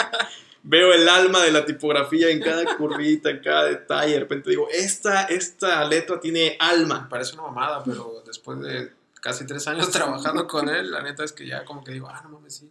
veo 0.62 0.94
el 0.94 1.06
alma 1.08 1.42
de 1.42 1.52
la 1.52 1.66
tipografía 1.66 2.30
en 2.30 2.40
cada 2.40 2.76
curvita, 2.76 3.28
en 3.28 3.40
cada 3.40 3.64
detalle. 3.64 4.14
De 4.14 4.20
repente 4.20 4.50
digo, 4.50 4.68
esta, 4.72 5.24
esta 5.24 5.84
letra 5.84 6.18
tiene 6.20 6.56
alma. 6.58 7.06
Parece 7.10 7.34
una 7.34 7.42
mamada, 7.44 7.82
pero 7.84 8.22
después 8.26 8.60
de 8.60 8.92
casi 9.20 9.46
tres 9.46 9.68
años 9.68 9.90
trabajando 9.92 10.46
con 10.46 10.70
él, 10.70 10.90
la 10.90 11.02
neta 11.02 11.22
es 11.22 11.32
que 11.32 11.46
ya 11.46 11.66
como 11.66 11.84
que 11.84 11.92
digo, 11.92 12.08
ah, 12.08 12.22
no 12.24 12.30
mames, 12.30 12.54
sí. 12.56 12.70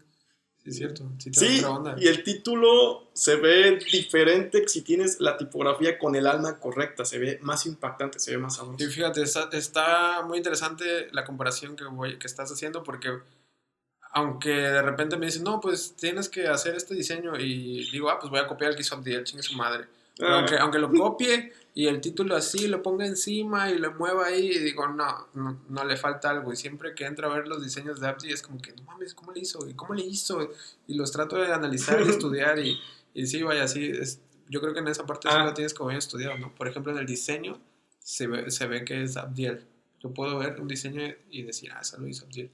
Es 0.68 0.76
cierto. 0.76 1.10
Sí, 1.18 1.32
sí 1.34 1.64
y 1.98 2.08
el 2.08 2.24
título 2.24 3.10
se 3.14 3.38
ve 3.38 3.80
diferente 3.92 4.68
si 4.68 4.82
tienes 4.82 5.20
la 5.22 5.38
tipografía 5.38 5.98
con 5.98 6.16
el 6.16 6.28
alma 6.28 6.60
correcta. 6.60 7.06
Se 7.06 7.18
ve 7.20 7.40
más 7.42 7.66
impactante, 7.66 8.20
se 8.20 8.32
ve 8.32 8.38
más 8.38 8.58
sabroso. 8.58 8.84
Y 8.84 8.88
fíjate, 8.88 9.22
está, 9.22 9.50
está 9.54 10.24
muy 10.28 10.38
interesante 10.38 11.08
la 11.12 11.24
comparación 11.24 11.76
que, 11.76 11.86
voy, 11.86 12.20
que 12.20 12.28
estás 12.28 12.52
haciendo 12.52 12.84
porque 12.84 13.10
aunque 14.12 14.50
de 14.50 14.82
repente 14.82 15.16
me 15.16 15.28
dicen, 15.28 15.44
no, 15.44 15.60
pues 15.60 15.96
tienes 15.96 16.28
que 16.28 16.48
hacer 16.48 16.76
este 16.76 16.96
diseño 16.96 17.38
y 17.38 17.90
digo, 17.92 18.10
ah, 18.10 18.20
pues 18.20 18.30
voy 18.30 18.40
a 18.40 18.48
copiar 18.48 18.72
el 18.72 18.76
que 18.76 18.82
hizo 18.82 18.96
Abdiel, 18.96 19.24
chingue 19.24 19.44
su 19.44 19.56
madre. 19.56 19.86
Aunque, 20.20 20.58
aunque 20.58 20.80
lo 20.80 20.92
copie 20.92 21.54
y 21.76 21.88
el 21.88 22.02
título 22.02 22.36
así, 22.36 22.68
lo 22.68 22.82
ponga 22.82 23.06
encima 23.06 23.70
y 23.70 23.78
lo 23.78 23.94
mueva 23.94 24.28
ahí 24.28 24.48
y 24.48 24.60
digo, 24.60 24.88
no, 24.88 25.28
no, 25.70 25.86
le 25.86 25.96
falta 25.96 26.32
algo. 26.32 26.52
Y 26.52 26.56
siempre 26.56 26.96
que 26.96 27.06
entro 27.06 27.32
a 27.32 27.36
ver 27.36 27.48
los 27.48 27.64
diseños 27.64 28.00
de 28.00 28.08
Abdi 28.08 28.32
es 28.32 28.42
como 28.42 28.60
que, 28.60 28.72
no 28.72 28.84
mames, 28.84 29.14
¿cómo 29.14 29.32
le 29.32 29.42
hizo? 29.42 29.68
¿Y 29.68 29.74
cómo 29.76 29.94
le 29.94 30.04
hizo? 30.04 30.50
Y 30.88 30.96
los 30.96 31.12
trato 31.12 31.36
de 31.36 31.54
analizar 31.54 32.02
y 32.02 32.04
estudiar 32.10 32.58
y, 32.58 32.80
y 33.14 33.28
sí, 33.28 33.44
vaya, 33.44 33.64
así, 33.64 33.86
es, 33.86 34.22
yo 34.50 34.60
creo 34.60 34.74
que 34.74 34.80
en 34.80 34.88
esa 34.88 35.06
parte 35.06 35.30
sí 35.30 35.36
ah. 35.38 35.46
lo 35.46 35.54
tienes 35.54 35.74
como 35.74 35.90
bien 35.90 36.00
estudiado, 36.00 36.38
¿no? 36.38 36.56
Por 36.56 36.68
ejemplo, 36.68 36.92
en 36.92 36.98
el 36.98 37.06
diseño 37.06 37.62
se 38.00 38.26
ve, 38.26 38.50
se 38.50 38.66
ve 38.66 38.84
que 38.84 39.04
es 39.04 39.18
Abdiel. 39.18 39.64
Yo 40.00 40.12
puedo 40.12 40.40
ver 40.40 40.60
un 40.60 40.68
diseño 40.68 41.04
y 41.30 41.44
decir, 41.44 41.72
ah, 41.76 41.80
eso 41.82 42.00
lo 42.00 42.08
hizo 42.08 42.26
Abdiel. 42.26 42.50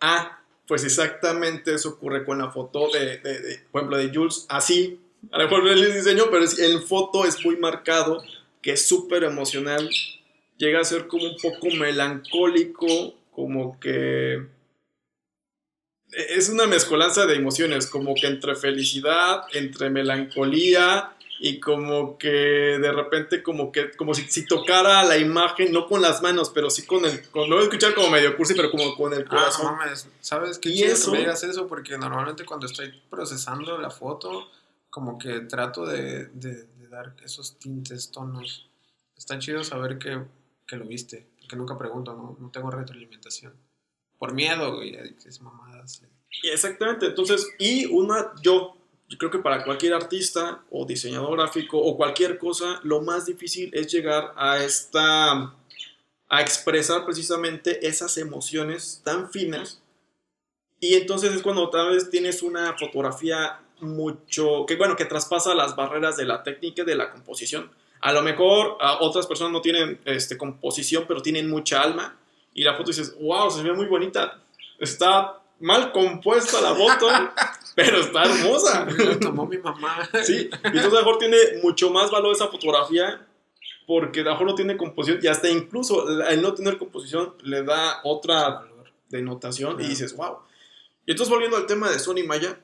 Ah, 0.00 0.42
pues 0.66 0.84
exactamente 0.84 1.74
eso 1.74 1.90
ocurre 1.90 2.24
con 2.24 2.38
la 2.38 2.50
foto 2.50 2.88
de, 2.90 3.18
de, 3.18 3.60
por 3.70 3.80
ejemplo, 3.80 3.98
de 3.98 4.14
Jules. 4.14 4.46
Así, 4.48 5.00
a 5.32 5.38
lo 5.38 5.44
mejor 5.44 5.68
el 5.68 5.94
diseño, 5.94 6.24
pero 6.30 6.44
en 6.58 6.82
foto 6.82 7.24
es 7.24 7.44
muy 7.44 7.56
marcado, 7.56 8.22
que 8.62 8.72
es 8.72 8.86
súper 8.86 9.24
emocional. 9.24 9.88
Llega 10.56 10.80
a 10.80 10.84
ser 10.84 11.06
como 11.06 11.24
un 11.24 11.36
poco 11.36 11.68
melancólico, 11.76 13.14
como 13.32 13.78
que... 13.80 14.46
Es 16.10 16.48
una 16.48 16.66
mezcolanza 16.66 17.26
de 17.26 17.34
emociones, 17.34 17.88
como 17.88 18.14
que 18.14 18.28
entre 18.28 18.54
felicidad, 18.54 19.42
entre 19.52 19.90
melancolía, 19.90 21.16
y 21.38 21.60
como 21.60 22.16
que 22.16 22.28
de 22.28 22.92
repente 22.92 23.42
como 23.42 23.70
que 23.70 23.90
como 23.92 24.14
si, 24.14 24.22
si, 24.22 24.46
tocara 24.46 25.02
la 25.04 25.18
imagen 25.18 25.70
no 25.70 25.86
con 25.86 26.00
las 26.00 26.22
manos 26.22 26.50
pero 26.54 26.70
sí 26.70 26.86
con 26.86 27.04
el 27.04 27.28
con, 27.28 27.50
lo 27.50 27.56
voy 27.56 27.64
a 27.64 27.68
escuchar 27.68 27.94
como 27.94 28.10
medio 28.10 28.36
cursi 28.36 28.54
pero 28.54 28.70
como 28.70 28.94
con 28.96 29.12
el 29.12 29.22
ah, 29.22 29.28
corazón 29.28 29.74
ah, 29.80 29.94
sabes 30.20 30.58
qué 30.58 30.72
chido 30.72 30.92
eso? 30.92 31.10
que 31.10 31.18
me 31.18 31.24
digas 31.24 31.42
eso 31.44 31.66
porque 31.66 31.98
normalmente 31.98 32.44
cuando 32.44 32.66
estoy 32.66 32.90
procesando 33.10 33.76
la 33.78 33.90
foto 33.90 34.48
como 34.96 35.18
que 35.18 35.40
trato 35.40 35.84
de, 35.84 36.30
dar 36.88 37.14
esos 37.22 37.58
tintes 37.58 38.10
tonos. 38.10 38.66
Está 39.14 39.38
chido 39.38 39.62
saber 39.62 39.98
que, 39.98 40.22
que, 40.66 40.76
lo 40.76 40.86
viste 40.86 41.26
porque 41.38 41.54
nunca 41.54 41.76
pregunto 41.76 42.14
no, 42.14 42.34
no 42.40 42.50
tengo 42.50 42.70
retroalimentación. 42.70 43.52
Por 44.18 44.32
miedo 44.32 44.76
güey 44.76 44.96
es 44.96 45.42
mamadas 45.42 46.02
exactamente 46.44 47.06
entonces 47.06 47.46
y 47.58 47.84
una 47.84 48.32
yo 48.40 48.78
yo 49.06 49.18
creo 49.18 49.30
que 49.30 49.38
para 49.40 49.64
cualquier 49.64 49.92
artista 49.92 50.64
o 50.70 50.86
diseñador 50.86 51.36
gráfico 51.36 51.78
o 51.78 51.94
cualquier 51.94 52.38
cosa, 52.38 52.80
lo 52.82 53.02
más 53.02 53.26
difícil 53.26 53.70
es 53.74 53.92
llegar 53.92 54.32
a 54.34 54.64
esta 54.64 55.54
a 56.28 56.40
expresar 56.40 57.04
precisamente 57.04 57.86
esas 57.86 58.16
emociones 58.16 59.02
tan 59.04 59.30
finas. 59.30 59.82
Y 60.80 60.94
entonces 60.94 61.34
es 61.34 61.42
cuando 61.42 61.68
tal 61.68 61.90
vez 61.90 62.08
tienes 62.08 62.42
una 62.42 62.76
fotografía 62.78 63.60
mucho 63.80 64.64
que 64.66 64.76
bueno, 64.76 64.96
que 64.96 65.04
traspasa 65.04 65.54
las 65.54 65.76
barreras 65.76 66.16
de 66.16 66.24
la 66.24 66.42
técnica 66.42 66.82
y 66.82 66.84
de 66.84 66.94
la 66.94 67.10
composición. 67.10 67.70
A 68.00 68.12
lo 68.12 68.22
mejor 68.22 68.76
a 68.80 69.00
otras 69.00 69.26
personas 69.26 69.52
no 69.52 69.60
tienen 69.60 70.00
este, 70.04 70.36
composición, 70.36 71.04
pero 71.08 71.22
tienen 71.22 71.48
mucha 71.48 71.82
alma. 71.82 72.16
Y 72.54 72.62
la 72.62 72.74
foto 72.74 72.90
dices, 72.90 73.16
wow, 73.20 73.50
se 73.50 73.62
ve 73.62 73.72
muy 73.72 73.86
bonita. 73.86 74.38
Está 74.78 75.40
mal 75.60 75.92
compuesta 75.92 76.60
la 76.60 76.74
foto, 76.74 77.08
pero 77.74 78.00
está 78.00 78.24
hermosa. 78.24 78.86
La 78.86 79.18
tomó 79.18 79.46
mi 79.46 79.58
mamá. 79.58 80.08
Sí, 80.22 80.50
y 80.52 80.66
entonces 80.66 80.92
a 80.92 80.96
lo 80.96 80.98
mejor 80.98 81.18
tiene 81.18 81.36
mucho 81.62 81.90
más 81.90 82.10
valor 82.10 82.32
esa 82.32 82.48
fotografía 82.48 83.26
porque 83.86 84.20
a 84.20 84.24
lo 84.24 84.30
mejor 84.32 84.46
no 84.48 84.54
tiene 84.54 84.76
composición 84.76 85.20
y 85.22 85.28
hasta 85.28 85.48
incluso 85.48 86.08
el 86.28 86.42
no 86.42 86.54
tener 86.54 86.76
composición 86.76 87.34
le 87.42 87.62
da 87.62 88.00
otra 88.02 88.66
denotación 89.08 89.80
y 89.80 89.86
dices, 89.86 90.14
wow. 90.16 90.38
Y 91.06 91.12
entonces 91.12 91.32
volviendo 91.32 91.56
al 91.56 91.66
tema 91.66 91.88
de 91.90 91.98
Sony 91.98 92.24
Maya, 92.26 92.58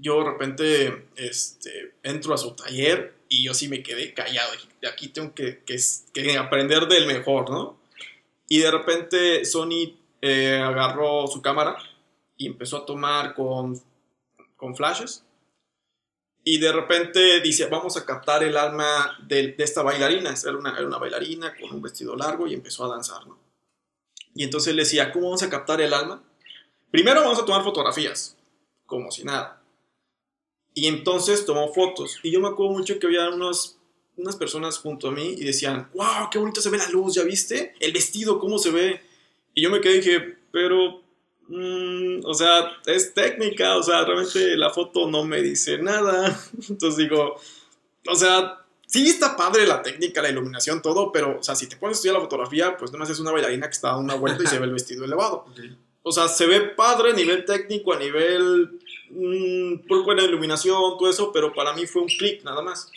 yo 0.00 0.18
de 0.18 0.30
repente 0.30 1.08
este, 1.16 1.94
entro 2.02 2.34
a 2.34 2.38
su 2.38 2.52
taller 2.52 3.14
y 3.28 3.44
yo 3.44 3.54
sí 3.54 3.68
me 3.68 3.82
quedé 3.82 4.14
callado. 4.14 4.52
De 4.80 4.88
aquí 4.88 5.08
tengo 5.08 5.34
que, 5.34 5.62
que, 5.64 6.38
aprender 6.38 6.88
del 6.88 7.06
mejor, 7.06 7.50
¿no? 7.50 7.78
Y 8.48 8.58
de 8.58 8.70
repente 8.70 9.44
Sony 9.44 9.96
eh, 10.20 10.56
agarró 10.56 11.26
su 11.26 11.40
cámara 11.40 11.76
y 12.36 12.46
empezó 12.46 12.78
a 12.78 12.86
tomar 12.86 13.34
con, 13.34 13.80
con 14.56 14.74
flashes. 14.74 15.24
Y 16.42 16.58
de 16.58 16.72
repente 16.72 17.40
dice, 17.40 17.66
vamos 17.66 17.96
a 17.96 18.06
captar 18.06 18.42
el 18.42 18.56
alma 18.56 19.18
de, 19.26 19.54
esta 19.58 19.82
bailarina. 19.82 20.34
Era 20.42 20.56
una, 20.56 20.72
era 20.76 20.86
una, 20.86 20.98
bailarina 20.98 21.54
con 21.54 21.70
un 21.70 21.82
vestido 21.82 22.16
largo 22.16 22.46
y 22.46 22.54
empezó 22.54 22.84
a 22.86 22.88
danzar, 22.88 23.26
¿no? 23.26 23.38
Y 24.34 24.44
entonces 24.44 24.74
le 24.74 24.82
decía, 24.82 25.12
¿cómo 25.12 25.26
vamos 25.26 25.42
a 25.42 25.50
captar 25.50 25.80
el 25.80 25.92
alma? 25.92 26.22
Primero 26.90 27.20
vamos 27.20 27.38
a 27.38 27.44
tomar 27.44 27.62
fotografías, 27.62 28.36
como 28.86 29.10
si 29.10 29.22
nada. 29.24 29.59
Y 30.74 30.86
entonces 30.86 31.44
tomó 31.44 31.72
fotos. 31.72 32.18
Y 32.22 32.30
yo 32.30 32.40
me 32.40 32.48
acuerdo 32.48 32.72
mucho 32.72 32.98
que 32.98 33.06
había 33.06 33.28
unos, 33.30 33.78
unas 34.16 34.36
personas 34.36 34.78
junto 34.78 35.08
a 35.08 35.12
mí 35.12 35.34
y 35.36 35.44
decían, 35.44 35.88
wow, 35.94 36.28
qué 36.30 36.38
bonito 36.38 36.60
se 36.60 36.70
ve 36.70 36.78
la 36.78 36.88
luz, 36.90 37.14
¿ya 37.14 37.24
viste? 37.24 37.74
El 37.80 37.92
vestido, 37.92 38.38
¿cómo 38.38 38.58
se 38.58 38.70
ve? 38.70 39.00
Y 39.54 39.62
yo 39.62 39.70
me 39.70 39.80
quedé 39.80 39.94
y 39.94 40.00
dije, 40.00 40.38
pero, 40.52 41.02
mm, 41.48 42.24
o 42.24 42.34
sea, 42.34 42.70
es 42.86 43.12
técnica, 43.14 43.76
o 43.76 43.82
sea, 43.82 44.04
realmente 44.04 44.56
la 44.56 44.70
foto 44.70 45.10
no 45.10 45.24
me 45.24 45.42
dice 45.42 45.78
nada. 45.78 46.40
Entonces 46.68 46.96
digo, 46.96 47.36
o 48.06 48.14
sea, 48.14 48.64
sí 48.86 49.08
está 49.08 49.36
padre 49.36 49.66
la 49.66 49.82
técnica, 49.82 50.22
la 50.22 50.30
iluminación, 50.30 50.82
todo, 50.82 51.10
pero, 51.12 51.38
o 51.38 51.42
sea, 51.42 51.54
si 51.54 51.68
te 51.68 51.76
pones 51.76 51.96
a 51.96 51.98
estudiar 51.98 52.14
la 52.16 52.22
fotografía, 52.22 52.76
pues 52.76 52.92
nomás 52.92 53.10
es 53.10 53.20
una 53.20 53.32
bailarina 53.32 53.66
que 53.66 53.72
está 53.72 53.88
dando 53.88 54.04
una 54.04 54.14
vuelta 54.14 54.42
y 54.42 54.46
se 54.46 54.58
ve 54.60 54.66
el 54.66 54.72
vestido 54.72 55.04
elevado. 55.04 55.46
O 56.02 56.12
sea, 56.12 56.28
se 56.28 56.46
ve 56.46 56.60
padre 56.60 57.10
a 57.10 57.14
nivel 57.14 57.44
técnico, 57.44 57.92
a 57.92 57.98
nivel 57.98 58.80
mmm, 59.10 59.86
buena 60.04 60.22
iluminación, 60.22 60.96
todo 60.98 61.08
eso, 61.08 61.32
pero 61.32 61.52
para 61.52 61.72
mí 61.74 61.86
fue 61.86 62.02
un 62.02 62.08
clic 62.08 62.42
nada 62.44 62.62
más. 62.62 62.90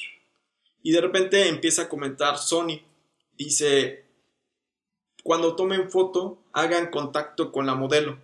Y 0.82 0.91
de 0.91 1.02
repente 1.02 1.47
empieza 1.47 1.84
a 1.84 1.89
comentar 1.89 2.38
Sony. 2.38 2.82
Dice, 3.38 4.06
cuando 5.23 5.56
tomen 5.56 5.89
foto, 5.89 6.38
hagan 6.52 6.91
contacto 6.91 7.52
con 7.52 7.65
la 7.65 7.76
modelo 7.76 8.19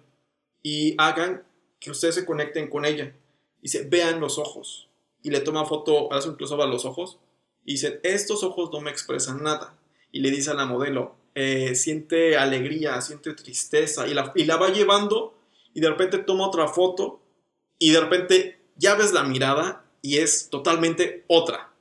y 0.61 0.95
hagan 0.97 1.43
que 1.79 1.91
ustedes 1.91 2.15
se 2.15 2.25
conecten 2.25 2.69
con 2.69 2.85
ella. 2.85 3.15
Dice, 3.61 3.87
vean 3.89 4.19
los 4.19 4.37
ojos. 4.37 4.89
Y 5.21 5.31
le 5.31 5.39
toma 5.39 5.65
foto, 5.65 6.11
hace 6.13 6.29
incluso 6.29 6.61
a 6.61 6.67
los 6.67 6.85
ojos. 6.85 7.19
Y 7.65 7.73
dice, 7.73 7.99
estos 8.03 8.43
ojos 8.43 8.69
no 8.71 8.81
me 8.81 8.91
expresan 8.91 9.43
nada. 9.43 9.77
Y 10.11 10.19
le 10.19 10.31
dice 10.31 10.51
a 10.51 10.55
la 10.55 10.65
modelo, 10.65 11.15
eh, 11.35 11.75
siente 11.75 12.37
alegría, 12.37 12.99
siente 13.01 13.33
tristeza. 13.33 14.07
Y 14.07 14.13
la, 14.13 14.31
y 14.35 14.43
la 14.45 14.57
va 14.57 14.69
llevando 14.69 15.33
y 15.73 15.81
de 15.81 15.89
repente 15.89 16.17
toma 16.17 16.47
otra 16.47 16.67
foto 16.67 17.18
y 17.79 17.91
de 17.91 18.01
repente 18.01 18.61
ya 18.75 18.95
ves 18.95 19.13
la 19.13 19.23
mirada 19.23 19.85
y 20.01 20.17
es 20.17 20.49
totalmente 20.49 21.25
otra. 21.27 21.71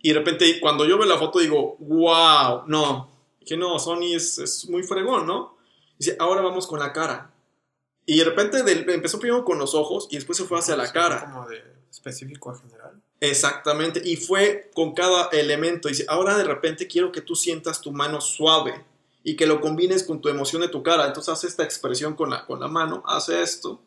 Y 0.00 0.10
de 0.10 0.18
repente 0.18 0.60
cuando 0.60 0.86
yo 0.86 0.96
veo 0.96 1.06
la 1.06 1.18
foto 1.18 1.40
digo, 1.40 1.76
wow, 1.80 2.62
no, 2.66 3.10
que 3.44 3.56
no, 3.56 3.78
Sony 3.78 4.14
es, 4.14 4.38
es, 4.38 4.68
muy 4.68 4.82
fregón, 4.82 5.26
¿no? 5.26 5.58
Dice, 5.98 6.16
ahora 6.20 6.40
vamos 6.40 6.66
con 6.66 6.78
la 6.78 6.92
cara. 6.92 7.32
Y 8.06 8.18
de 8.18 8.24
repente 8.24 8.58
empezó 8.92 9.18
primero 9.18 9.44
con 9.44 9.58
los 9.58 9.74
ojos 9.74 10.08
y 10.10 10.16
después 10.16 10.38
se 10.38 10.44
fue 10.44 10.58
hacia 10.58 10.76
la 10.76 10.92
cara. 10.92 11.20
Como 11.20 11.46
de 11.48 11.62
específico 11.90 12.50
a 12.50 12.58
general. 12.58 13.02
Exactamente, 13.20 14.00
y 14.04 14.16
fue 14.16 14.70
con 14.74 14.94
cada 14.94 15.28
elemento. 15.30 15.88
Dice, 15.88 16.04
ahora 16.08 16.36
de 16.38 16.44
repente 16.44 16.86
quiero 16.86 17.10
que 17.10 17.20
tú 17.20 17.34
sientas 17.34 17.80
tu 17.80 17.90
mano 17.90 18.20
suave 18.20 18.84
y 19.24 19.34
que 19.34 19.46
lo 19.46 19.60
combines 19.60 20.04
con 20.04 20.20
tu 20.20 20.28
emoción 20.28 20.62
de 20.62 20.68
tu 20.68 20.82
cara. 20.82 21.06
Entonces 21.06 21.32
hace 21.32 21.48
esta 21.48 21.64
expresión 21.64 22.14
con 22.14 22.30
la, 22.30 22.46
con 22.46 22.60
la 22.60 22.68
mano, 22.68 23.02
hace 23.06 23.42
esto. 23.42 23.80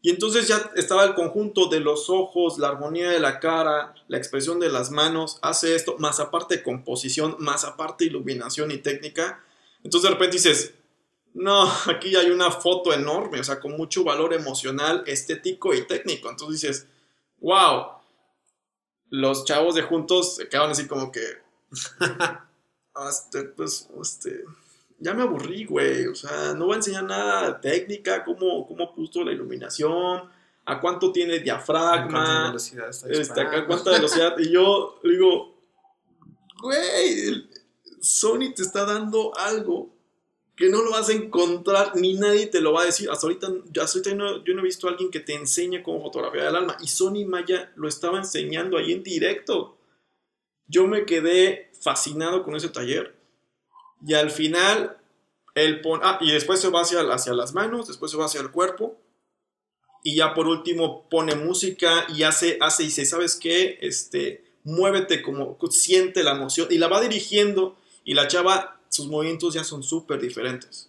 Y 0.00 0.10
entonces 0.10 0.46
ya 0.46 0.70
estaba 0.76 1.04
el 1.04 1.14
conjunto 1.14 1.66
de 1.66 1.80
los 1.80 2.08
ojos, 2.08 2.58
la 2.58 2.68
armonía 2.68 3.10
de 3.10 3.18
la 3.18 3.40
cara, 3.40 3.94
la 4.06 4.16
expresión 4.16 4.60
de 4.60 4.68
las 4.68 4.90
manos, 4.90 5.38
hace 5.42 5.74
esto, 5.74 5.96
más 5.98 6.20
aparte 6.20 6.62
composición, 6.62 7.36
más 7.40 7.64
aparte 7.64 8.04
iluminación 8.04 8.70
y 8.70 8.78
técnica. 8.78 9.42
Entonces 9.82 10.08
de 10.08 10.14
repente 10.14 10.36
dices, 10.36 10.74
no, 11.34 11.68
aquí 11.86 12.14
hay 12.14 12.30
una 12.30 12.50
foto 12.50 12.92
enorme, 12.92 13.40
o 13.40 13.44
sea, 13.44 13.58
con 13.58 13.76
mucho 13.76 14.04
valor 14.04 14.34
emocional, 14.34 15.02
estético 15.06 15.74
y 15.74 15.86
técnico. 15.86 16.30
Entonces 16.30 16.60
dices, 16.60 16.86
wow, 17.38 17.86
los 19.10 19.44
chavos 19.44 19.74
de 19.74 19.82
juntos 19.82 20.36
se 20.36 20.48
quedaban 20.48 20.70
así 20.70 20.86
como 20.86 21.10
que, 21.10 21.22
este, 23.08 23.44
pues, 23.44 23.88
este, 24.00 24.44
ya 24.98 25.14
me 25.14 25.22
aburrí, 25.22 25.64
güey. 25.64 26.06
O 26.06 26.14
sea, 26.14 26.54
no 26.54 26.66
voy 26.66 26.74
a 26.74 26.76
enseñar 26.76 27.04
nada 27.04 27.52
de 27.52 27.70
técnica, 27.70 28.24
cómo, 28.24 28.66
cómo 28.66 28.94
puso 28.94 29.24
la 29.24 29.32
iluminación, 29.32 30.28
a 30.64 30.80
cuánto 30.80 31.12
tiene 31.12 31.38
diafragma, 31.38 32.44
a 32.44 32.46
velocidad 32.48 32.90
está 32.90 33.08
este, 33.10 33.40
a 33.40 33.66
cuánta 33.66 33.92
velocidad. 33.92 34.34
y 34.38 34.50
yo 34.52 35.00
digo, 35.02 35.54
güey, 36.60 37.48
Sony 38.00 38.52
te 38.54 38.62
está 38.62 38.84
dando 38.84 39.36
algo 39.36 39.96
que 40.54 40.68
no 40.68 40.82
lo 40.82 40.90
vas 40.90 41.08
a 41.08 41.12
encontrar 41.12 41.92
ni 41.94 42.14
nadie 42.14 42.48
te 42.48 42.60
lo 42.60 42.72
va 42.72 42.82
a 42.82 42.86
decir. 42.86 43.08
Hasta 43.08 43.28
ahorita, 43.28 43.46
hasta 43.80 43.98
ahorita 43.98 44.14
no, 44.16 44.44
yo 44.44 44.54
no 44.54 44.60
he 44.60 44.64
visto 44.64 44.88
a 44.88 44.90
alguien 44.90 45.10
que 45.10 45.20
te 45.20 45.34
enseñe 45.34 45.82
cómo 45.84 46.02
fotografiar 46.02 46.48
el 46.48 46.56
alma. 46.56 46.76
Y 46.80 46.88
Sony 46.88 47.24
Maya 47.24 47.72
lo 47.76 47.86
estaba 47.86 48.18
enseñando 48.18 48.76
ahí 48.76 48.92
en 48.92 49.04
directo. 49.04 49.78
Yo 50.66 50.88
me 50.88 51.06
quedé 51.06 51.70
fascinado 51.80 52.42
con 52.42 52.56
ese 52.56 52.68
taller. 52.70 53.17
Y 54.06 54.14
al 54.14 54.30
final, 54.30 54.96
él 55.54 55.80
pone. 55.80 56.02
Ah, 56.04 56.18
y 56.20 56.30
después 56.30 56.60
se 56.60 56.68
va 56.68 56.82
hacia, 56.82 57.00
hacia 57.00 57.32
las 57.32 57.54
manos, 57.54 57.88
después 57.88 58.10
se 58.10 58.16
va 58.16 58.26
hacia 58.26 58.40
el 58.40 58.50
cuerpo. 58.50 58.96
Y 60.04 60.16
ya 60.16 60.32
por 60.32 60.46
último 60.46 61.08
pone 61.08 61.34
música 61.34 62.06
y 62.14 62.22
hace, 62.22 62.58
hace 62.60 62.84
y 62.84 62.86
dice: 62.86 63.04
¿Sabes 63.04 63.36
qué? 63.36 63.78
Este, 63.80 64.44
muévete 64.64 65.22
como 65.22 65.58
siente 65.70 66.22
la 66.22 66.32
emoción. 66.32 66.68
Y 66.70 66.78
la 66.78 66.88
va 66.88 67.00
dirigiendo. 67.00 67.76
Y 68.04 68.14
la 68.14 68.26
chava, 68.26 68.80
sus 68.88 69.08
movimientos 69.08 69.54
ya 69.54 69.64
son 69.64 69.82
súper 69.82 70.20
diferentes. 70.20 70.88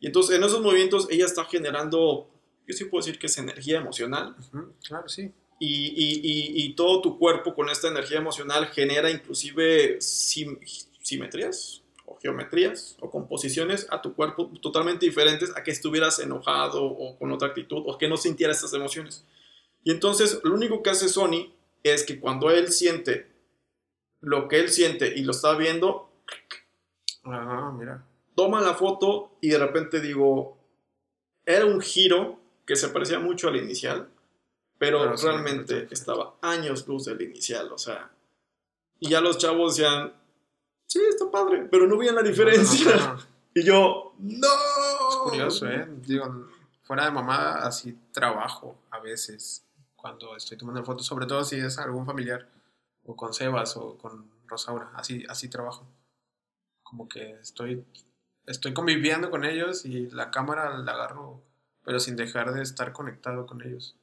Y 0.00 0.06
entonces 0.06 0.36
en 0.36 0.42
esos 0.42 0.60
movimientos 0.62 1.06
ella 1.10 1.26
está 1.26 1.44
generando, 1.44 2.30
yo 2.66 2.74
sí 2.74 2.86
puedo 2.86 3.04
decir 3.04 3.18
que 3.18 3.26
es 3.26 3.38
energía 3.38 3.78
emocional. 3.78 4.34
claro, 4.82 5.08
sí. 5.08 5.30
Y, 5.58 5.88
y, 5.88 6.20
y, 6.22 6.64
y, 6.64 6.72
todo 6.74 7.02
tu 7.02 7.18
cuerpo 7.18 7.54
con 7.54 7.68
esta 7.68 7.88
energía 7.88 8.16
emocional 8.16 8.68
genera 8.68 9.10
inclusive 9.10 9.98
simetrías, 10.00 11.79
geometrías 12.20 12.96
o 13.00 13.10
composiciones 13.10 13.86
a 13.90 14.02
tu 14.02 14.14
cuerpo 14.14 14.50
totalmente 14.60 15.06
diferentes 15.06 15.54
a 15.56 15.62
que 15.62 15.70
estuvieras 15.70 16.18
enojado 16.18 16.84
o 16.84 17.18
con 17.18 17.32
otra 17.32 17.48
actitud 17.48 17.82
o 17.86 17.98
que 17.98 18.08
no 18.08 18.16
sintieras 18.16 18.56
estas 18.56 18.74
emociones. 18.74 19.24
Y 19.84 19.90
entonces 19.90 20.40
lo 20.42 20.54
único 20.54 20.82
que 20.82 20.90
hace 20.90 21.08
Sony 21.08 21.52
es 21.82 22.04
que 22.04 22.20
cuando 22.20 22.50
él 22.50 22.68
siente 22.72 23.30
lo 24.20 24.48
que 24.48 24.60
él 24.60 24.68
siente 24.70 25.12
y 25.16 25.22
lo 25.22 25.32
está 25.32 25.54
viendo, 25.54 26.10
mira. 27.24 28.04
toma 28.34 28.60
la 28.60 28.74
foto 28.74 29.36
y 29.40 29.48
de 29.48 29.58
repente 29.58 30.00
digo, 30.00 30.58
era 31.46 31.64
un 31.64 31.80
giro 31.80 32.38
que 32.66 32.76
se 32.76 32.88
parecía 32.88 33.18
mucho 33.18 33.48
al 33.48 33.56
inicial, 33.56 34.10
pero 34.78 35.14
realmente 35.16 35.88
estaba 35.90 36.36
años 36.42 36.86
luz 36.86 37.06
del 37.06 37.20
inicial, 37.22 37.72
o 37.72 37.78
sea, 37.78 38.10
y 38.98 39.08
ya 39.08 39.20
los 39.20 39.38
chavos 39.38 39.76
decían, 39.76 40.12
sí, 40.90 41.00
está 41.08 41.30
padre, 41.30 41.68
pero 41.70 41.86
no 41.86 41.96
veían 41.96 42.16
la 42.16 42.22
diferencia. 42.22 43.16
y 43.54 43.62
yo, 43.62 44.14
no. 44.18 45.08
Es 45.08 45.16
curioso, 45.22 45.68
¿eh? 45.68 45.88
Digo, 46.04 46.48
fuera 46.82 47.04
de 47.04 47.12
mamá, 47.12 47.56
así 47.58 47.96
trabajo 48.12 48.76
a 48.90 48.98
veces 48.98 49.64
cuando 49.94 50.36
estoy 50.36 50.58
tomando 50.58 50.84
fotos, 50.84 51.06
sobre 51.06 51.26
todo 51.26 51.44
si 51.44 51.56
es 51.56 51.78
algún 51.78 52.06
familiar, 52.06 52.48
o 53.04 53.14
con 53.14 53.32
Sebas 53.32 53.76
o 53.76 53.96
con 53.96 54.30
Rosaura, 54.46 54.90
así, 54.94 55.24
así 55.28 55.48
trabajo. 55.48 55.86
Como 56.82 57.08
que 57.08 57.32
estoy, 57.32 57.84
estoy 58.46 58.74
conviviendo 58.74 59.30
con 59.30 59.44
ellos 59.44 59.84
y 59.84 60.10
la 60.10 60.30
cámara 60.30 60.76
la 60.78 60.92
agarro, 60.92 61.42
pero 61.84 62.00
sin 62.00 62.16
dejar 62.16 62.52
de 62.52 62.62
estar 62.62 62.92
conectado 62.92 63.46
con 63.46 63.62
ellos. 63.62 63.96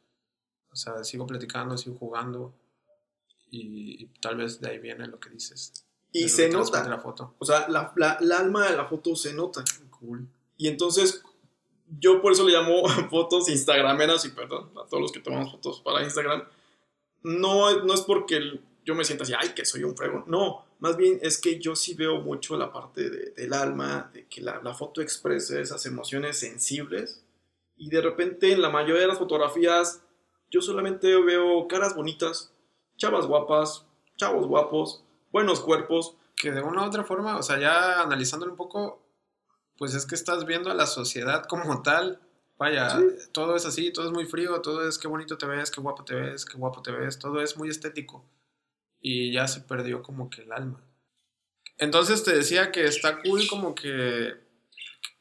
O 0.71 0.75
sea, 0.75 1.03
sigo 1.03 1.27
platicando, 1.27 1.77
sigo 1.77 1.97
jugando 1.97 2.53
y, 3.49 4.03
y 4.03 4.07
tal 4.21 4.37
vez 4.37 4.61
de 4.61 4.69
ahí 4.69 4.79
viene 4.79 5.07
lo 5.07 5.19
que 5.19 5.29
dices. 5.29 5.86
Y 6.23 6.29
se 6.29 6.49
nota. 6.49 6.87
La 6.87 6.99
foto. 6.99 7.35
O 7.39 7.45
sea, 7.45 7.67
la, 7.69 7.93
la, 7.95 8.17
el 8.21 8.31
alma 8.31 8.69
de 8.69 8.77
la 8.77 8.85
foto 8.85 9.15
se 9.15 9.33
nota. 9.33 9.63
Cool. 9.89 10.27
Y 10.57 10.67
entonces, 10.67 11.23
yo 11.99 12.21
por 12.21 12.31
eso 12.31 12.45
le 12.45 12.53
llamo 12.53 12.87
fotos 13.09 13.49
instagrameras 13.49 14.25
y 14.25 14.29
perdón 14.29 14.71
a 14.77 14.87
todos 14.87 15.01
los 15.01 15.11
que 15.11 15.19
tomamos 15.19 15.51
fotos 15.51 15.81
para 15.81 16.03
Instagram. 16.03 16.43
No, 17.23 17.83
no 17.83 17.93
es 17.93 18.01
porque 18.01 18.59
yo 18.85 18.95
me 18.95 19.03
sienta 19.03 19.23
así, 19.23 19.33
ay, 19.37 19.49
que 19.49 19.65
soy 19.65 19.83
un 19.83 19.95
frego. 19.95 20.23
No, 20.27 20.65
más 20.79 20.97
bien 20.97 21.19
es 21.21 21.39
que 21.39 21.59
yo 21.59 21.75
sí 21.75 21.93
veo 21.93 22.21
mucho 22.21 22.57
la 22.57 22.71
parte 22.71 23.09
de, 23.09 23.31
del 23.31 23.53
alma, 23.53 24.09
de 24.13 24.27
que 24.27 24.41
la, 24.41 24.61
la 24.63 24.73
foto 24.73 25.01
exprese 25.01 25.61
esas 25.61 25.85
emociones 25.85 26.39
sensibles. 26.39 27.23
Y 27.75 27.89
de 27.89 28.01
repente 28.01 28.51
en 28.51 28.61
la 28.61 28.69
mayoría 28.69 29.01
de 29.01 29.07
las 29.07 29.19
fotografías 29.19 30.01
yo 30.49 30.61
solamente 30.61 31.15
veo 31.21 31.67
caras 31.67 31.95
bonitas, 31.95 32.53
chavas 32.95 33.27
guapas, 33.27 33.85
chavos 34.15 34.47
guapos, 34.47 35.03
buenos 35.31 35.59
cuerpos. 35.59 36.15
Que 36.35 36.51
de 36.51 36.61
una 36.61 36.83
u 36.83 36.85
otra 36.85 37.03
forma, 37.03 37.37
o 37.37 37.41
sea, 37.41 37.59
ya 37.59 38.01
analizándolo 38.01 38.51
un 38.51 38.57
poco, 38.57 39.01
pues 39.75 39.95
es 39.95 40.05
que 40.05 40.13
estás 40.13 40.45
viendo 40.45 40.69
a 40.69 40.75
la 40.75 40.85
sociedad 40.85 41.45
como 41.45 41.81
tal. 41.81 42.19
Vaya, 42.59 42.99
todo 43.33 43.55
es 43.55 43.65
así, 43.65 43.91
todo 43.91 44.05
es 44.07 44.11
muy 44.11 44.25
frío, 44.25 44.61
todo 44.61 44.87
es 44.87 44.97
qué 44.97 45.07
bonito 45.07 45.37
te 45.37 45.45
ves, 45.45 45.69
qué 45.69 45.79
guapo 45.79 46.03
te 46.03 46.15
ves, 46.15 46.43
qué 46.45 46.57
guapo 46.57 46.81
te 46.81 46.91
ves, 46.91 47.19
todo 47.19 47.41
es 47.41 47.57
muy 47.57 47.69
estético. 47.69 48.25
Y 48.99 49.31
ya 49.31 49.47
se 49.47 49.61
perdió 49.61 50.01
como 50.01 50.29
que 50.29 50.41
el 50.41 50.51
alma. 50.51 50.81
Entonces 51.77 52.23
te 52.23 52.35
decía 52.35 52.71
que 52.71 52.85
está 52.85 53.21
cool 53.21 53.47
como 53.47 53.75
que, 53.75 54.35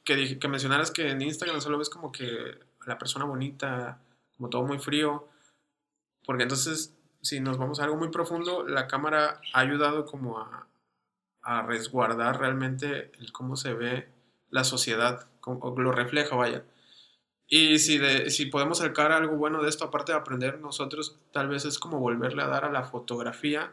que, 0.05 0.39
que 0.39 0.49
mencionaras 0.49 0.91
que 0.91 1.11
en 1.11 1.21
Instagram 1.21 1.61
solo 1.61 1.79
ves 1.79 1.91
como 1.91 2.11
que 2.11 2.59
la 2.87 2.99
persona 2.99 3.27
bonita, 3.27 4.01
como 4.37 4.49
todo 4.49 4.65
muy 4.65 4.79
frío. 4.79 5.29
Porque 6.25 6.45
entonces 6.45 6.96
si 7.27 7.41
nos 7.41 7.59
vamos 7.59 7.81
a 7.81 7.85
algo 7.85 7.97
muy 7.97 8.09
profundo, 8.09 8.67
la 8.67 8.87
cámara 8.87 9.41
ha 9.53 9.61
ayudado 9.61 10.07
como 10.07 10.39
a, 10.39 10.67
resguardar 11.69 12.41
realmente 12.41 13.13
el 13.21 13.31
cómo 13.31 13.57
se 13.57 13.73
ve 13.73 14.09
la 14.51 14.65
sociedad, 14.65 15.29
como, 15.41 15.79
lo 15.79 15.93
refleja, 15.93 16.35
vaya. 16.35 16.65
Y 17.47 17.79
si, 17.79 18.01
si 18.31 18.47
podemos 18.47 18.79
sacar 18.79 19.13
algo 19.13 19.37
bueno 19.37 19.63
de 19.63 19.69
esto, 19.69 19.85
aparte 19.85 20.11
de 20.11 20.19
aprender 20.19 20.59
nosotros, 20.59 21.21
tal 21.33 21.49
vez 21.49 21.65
es 21.65 21.79
como 21.79 22.01
volverle 22.01 22.43
a 22.43 22.49
dar 22.49 22.65
a 22.65 22.73
la 22.73 22.83
fotografía 22.83 23.73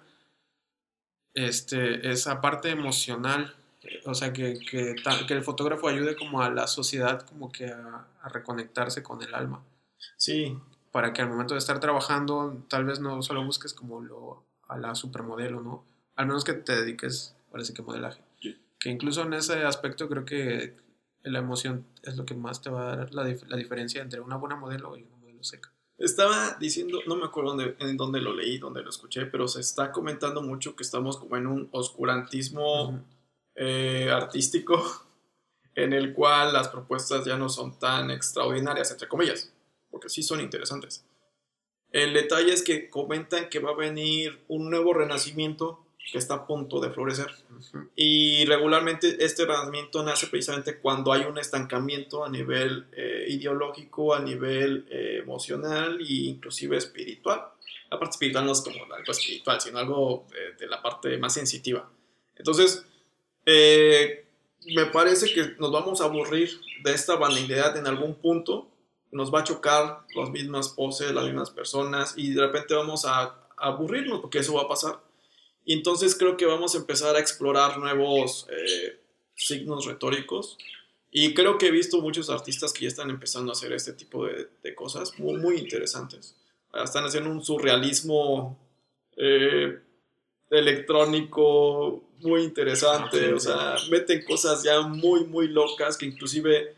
este, 1.34 2.12
esa 2.12 2.42
parte 2.42 2.70
emocional. 2.70 3.56
O 4.06 4.13
sea, 4.13 4.32
que, 4.32 4.60
que, 4.60 4.96
que 5.28 5.34
el 5.34 5.44
fotógrafo 5.44 5.88
ayude 5.88 6.16
como 6.16 6.42
a 6.42 6.50
la 6.50 6.68
sociedad 6.68 7.26
como 7.26 7.52
que 7.52 7.66
a, 7.66 8.08
reconectarse 8.30 9.04
con 9.04 9.22
el 9.22 9.34
alma. 9.36 9.63
Sí. 10.16 10.58
Para 10.93 11.12
que 11.12 11.21
al 11.21 11.27
momento 11.27 11.56
de 11.56 11.58
estar 11.58 11.82
trabajando, 11.82 12.63
tal 12.69 12.86
vez 12.86 13.01
no 13.01 13.21
solo 13.23 13.43
busques 13.43 13.73
como 13.73 13.99
lo, 13.99 14.45
a 14.69 14.77
la 14.77 14.95
supermodelo, 14.95 15.60
¿no? 15.60 15.84
Al 16.15 16.27
menos 16.27 16.43
que 16.43 16.53
te 16.53 16.75
dediques, 16.75 17.36
parece 17.51 17.73
que 17.73 17.82
modelaje. 17.82 18.21
Que 18.79 18.89
incluso 18.89 19.23
en 19.23 19.34
ese 19.34 19.63
aspecto 19.63 20.08
creo 20.08 20.23
que 20.23 20.75
la 21.23 21.39
emoción 21.39 21.86
es 22.03 22.15
lo 22.15 22.25
que 22.25 22.36
más 22.36 22.62
te 22.62 22.69
va 22.69 22.93
a 22.93 22.95
dar 22.95 23.13
la, 23.13 23.23
la 23.47 23.58
diferencia 23.58 24.03
entre 24.03 24.21
una 24.21 24.36
buena 24.36 24.56
modelo 24.56 24.95
y 24.95 25.03
una 25.03 25.15
modelo 25.17 25.43
seca. 25.43 25.73
Estaba 25.97 26.58
diciendo, 26.60 26.99
no 27.08 27.15
me 27.15 27.25
acuerdo 27.25 27.56
dónde, 27.56 27.75
en 27.79 27.97
dónde 27.97 28.19
lo 28.19 28.34
leí, 28.34 28.58
dónde 28.58 28.84
lo 28.84 28.89
escuché, 28.89 29.25
pero 29.25 29.47
se 29.47 29.62
está 29.62 29.91
comentando 29.91 30.41
mucho 30.41 30.75
que 30.75 30.84
estamos 30.84 31.17
como 31.17 31.38
en 31.38 31.47
un 31.47 31.69
oscurantismo 31.71 32.89
uh 32.89 32.91
-huh. 32.91 33.03
eh, 33.56 34.12
artístico 34.12 34.84
en 35.75 35.93
el 35.93 36.13
cual 36.13 36.53
las 36.53 36.67
propuestas 36.67 37.25
ya 37.25 37.38
no 37.38 37.49
son 37.49 37.79
tan 37.79 38.12
extraordinarias, 38.12 38.91
entre 38.91 39.08
comillas, 39.08 39.53
porque 39.93 40.10
sí 40.10 40.23
son 40.23 40.41
interesantes. 40.41 41.06
El 41.91 42.13
detalle 42.13 42.51
es 42.51 42.63
que 42.63 42.89
comentan 42.89 43.47
que 43.47 43.60
va 43.60 43.69
a 43.69 43.75
venir 43.75 44.39
un 44.47 44.71
nuevo 44.71 44.91
renacimiento 44.95 45.86
que 46.12 46.17
está 46.17 46.34
a 46.34 46.47
punto 46.47 46.82
de 46.82 46.89
florecer. 46.89 47.27
Uh 47.27 47.60
-huh. 47.60 47.89
Y 47.95 48.43
regularmente 48.45 49.23
este 49.23 49.45
renacimiento 49.45 50.01
nace 50.01 50.25
precisamente 50.25 50.79
cuando 50.79 51.13
hay 51.13 51.25
un 51.25 51.38
estancamiento 51.38 52.25
a 52.25 52.29
nivel 52.29 52.88
eh, 52.93 53.27
ideológico, 53.29 54.15
a 54.15 54.19
nivel 54.19 54.88
eh, 54.89 55.19
emocional 55.21 56.01
e 56.01 56.13
inclusive 56.34 56.75
espiritual. 56.75 57.39
La 57.91 57.99
parte 57.99 58.15
espiritual 58.15 58.45
no 58.47 58.53
es 58.53 58.62
como 58.62 58.84
algo 58.91 59.12
espiritual, 59.12 59.62
sino 59.62 59.77
algo 59.77 60.25
de, 60.32 60.56
de 60.56 60.67
la 60.67 60.82
parte 60.82 61.15
más 61.19 61.36
sensitiva. 61.36 61.88
Entonces, 62.36 62.84
eh, 63.45 64.25
me 64.65 64.88
parece 64.88 65.32
que 65.32 65.53
nos 65.60 65.71
vamos 65.71 66.01
a 66.01 66.06
aburrir 66.06 66.49
de 66.84 66.93
esta 66.93 67.15
banalidad 67.15 67.77
en 67.77 67.86
algún 67.86 68.15
punto. 68.15 68.73
Nos 69.13 69.34
va 69.34 69.39
a 69.39 69.43
chocar 69.43 70.02
las 70.15 70.30
mismas 70.30 70.69
poses, 70.69 71.12
las 71.12 71.26
mismas 71.26 71.49
personas 71.49 72.13
y 72.17 72.34
de 72.34 72.41
repente 72.41 72.73
vamos 72.73 73.06
a, 73.06 73.21
a 73.23 73.38
aburrirnos 73.58 74.19
porque 74.19 74.39
eso 74.39 74.56
va 74.56 74.63
a 74.63 74.67
pasar. 74.67 74.99
Y 75.65 75.73
entonces 75.73 76.15
creo 76.15 76.36
que 76.36 76.45
vamos 76.45 76.76
a 76.76 76.80
empezar 76.80 77.15
a 77.15 77.19
explorar 77.19 77.78
nuevos 77.78 78.47
eh, 78.49 78.99
signos 79.36 79.86
retóricos. 79.86 80.58
Y 81.12 81.34
creo 81.34 81.58
que 81.58 81.67
he 81.67 81.71
visto 81.71 82.02
muchos 82.02 82.30
artistas 82.30 82.73
que 82.73 82.82
ya 82.82 82.88
están 82.88 83.10
empezando 83.10 83.52
a 83.52 83.54
hacer 83.54 83.71
este 83.71 83.93
tipo 83.93 84.26
de, 84.26 84.49
de 84.63 84.76
cosas 84.76 85.17
muy, 85.19 85.38
muy 85.38 85.58
interesantes. 85.58 86.36
Están 86.73 87.06
haciendo 87.06 87.30
un 87.30 87.43
surrealismo 87.43 88.58
eh, 89.15 89.80
electrónico 90.49 92.04
muy 92.19 92.43
interesante. 92.43 93.34
O 93.34 93.39
sea, 93.39 93.76
meten 93.91 94.23
cosas 94.26 94.63
ya 94.63 94.82
muy, 94.82 95.26
muy 95.26 95.47
locas 95.47 95.97
que 95.97 96.06
inclusive 96.06 96.76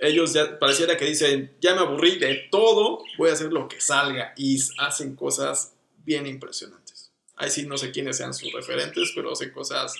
ellos 0.00 0.32
ya 0.32 0.58
pareciera 0.58 0.96
que 0.96 1.04
dicen, 1.04 1.54
ya 1.60 1.74
me 1.74 1.82
aburrí 1.82 2.18
de 2.18 2.48
todo, 2.50 3.04
voy 3.18 3.30
a 3.30 3.34
hacer 3.34 3.52
lo 3.52 3.68
que 3.68 3.80
salga. 3.80 4.32
Y 4.36 4.58
hacen 4.78 5.14
cosas 5.14 5.74
bien 6.04 6.26
impresionantes. 6.26 7.12
Ahí 7.36 7.50
sí 7.50 7.66
no 7.66 7.76
sé 7.76 7.90
quiénes 7.90 8.16
sean 8.16 8.32
sus 8.32 8.52
referentes, 8.52 9.12
pero 9.14 9.32
hacen 9.32 9.50
cosas 9.50 9.94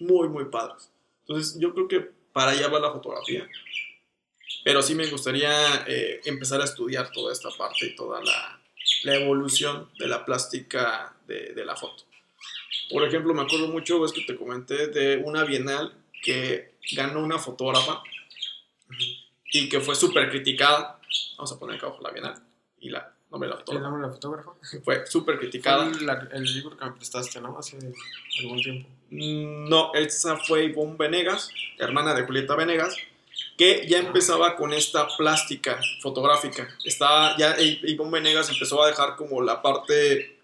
muy, 0.00 0.28
muy 0.28 0.46
padres. 0.46 0.90
Entonces 1.20 1.56
yo 1.58 1.72
creo 1.72 1.88
que 1.88 2.00
para 2.32 2.50
allá 2.50 2.68
va 2.68 2.80
la 2.80 2.92
fotografía. 2.92 3.48
Pero 4.64 4.82
sí 4.82 4.94
me 4.94 5.06
gustaría 5.06 5.84
eh, 5.86 6.20
empezar 6.24 6.60
a 6.60 6.64
estudiar 6.64 7.10
toda 7.12 7.32
esta 7.32 7.50
parte 7.50 7.86
y 7.86 7.96
toda 7.96 8.22
la, 8.22 8.60
la 9.04 9.14
evolución 9.16 9.88
de 9.98 10.08
la 10.08 10.24
plástica 10.24 11.16
de, 11.26 11.52
de, 11.52 11.64
la 11.64 11.76
foto. 11.76 12.04
Por 12.90 13.04
ejemplo, 13.04 13.34
me 13.34 13.42
acuerdo 13.42 13.68
mucho, 13.68 14.04
es 14.04 14.12
que 14.12 14.22
te 14.22 14.36
comenté 14.36 14.88
de 14.88 15.16
una 15.16 15.44
bienal 15.44 15.94
que 16.22 16.74
ganó 16.92 17.20
una 17.20 17.38
fotógrafa 17.38 18.02
y 19.52 19.68
que 19.68 19.80
fue 19.80 19.94
súper 19.94 20.30
criticada. 20.30 20.98
Vamos 21.36 21.52
a 21.52 21.58
poner 21.58 21.76
acá 21.76 21.86
abajo 21.86 22.02
la 22.02 22.10
bienal 22.10 22.34
y 22.80 22.90
la 22.90 23.12
nombre 23.30 23.48
de 23.48 23.54
la 23.54 23.58
fotógrafa. 23.58 23.78
¿El 23.78 23.90
nombre 23.90 24.02
de 24.02 24.08
la 24.08 24.14
fotógrafa? 24.14 24.50
Fue 24.84 25.06
súper 25.06 25.38
criticada. 25.38 25.90
Fue 25.90 26.00
la, 26.02 26.28
el 26.32 26.44
libro 26.44 26.76
que 26.76 26.84
me 26.84 26.92
prestaste, 26.92 27.40
¿no? 27.40 27.58
Hace 27.58 27.78
algún 28.40 28.60
tiempo. 28.60 28.88
No, 29.10 29.92
esa 29.94 30.36
fue 30.36 30.64
Ivonne 30.64 30.96
Venegas, 30.98 31.50
hermana 31.78 32.14
de 32.14 32.24
Julieta 32.24 32.54
Venegas, 32.56 32.96
que 33.58 33.86
ya 33.86 33.98
empezaba 33.98 34.56
con 34.56 34.72
esta 34.72 35.06
plástica 35.16 35.80
fotográfica. 36.00 36.68
Estaba, 36.84 37.36
ya 37.36 37.56
Ivonne 37.60 38.10
Venegas 38.10 38.48
empezó 38.48 38.82
a 38.82 38.88
dejar 38.88 39.16
como 39.16 39.42
la 39.42 39.60
parte 39.60 40.38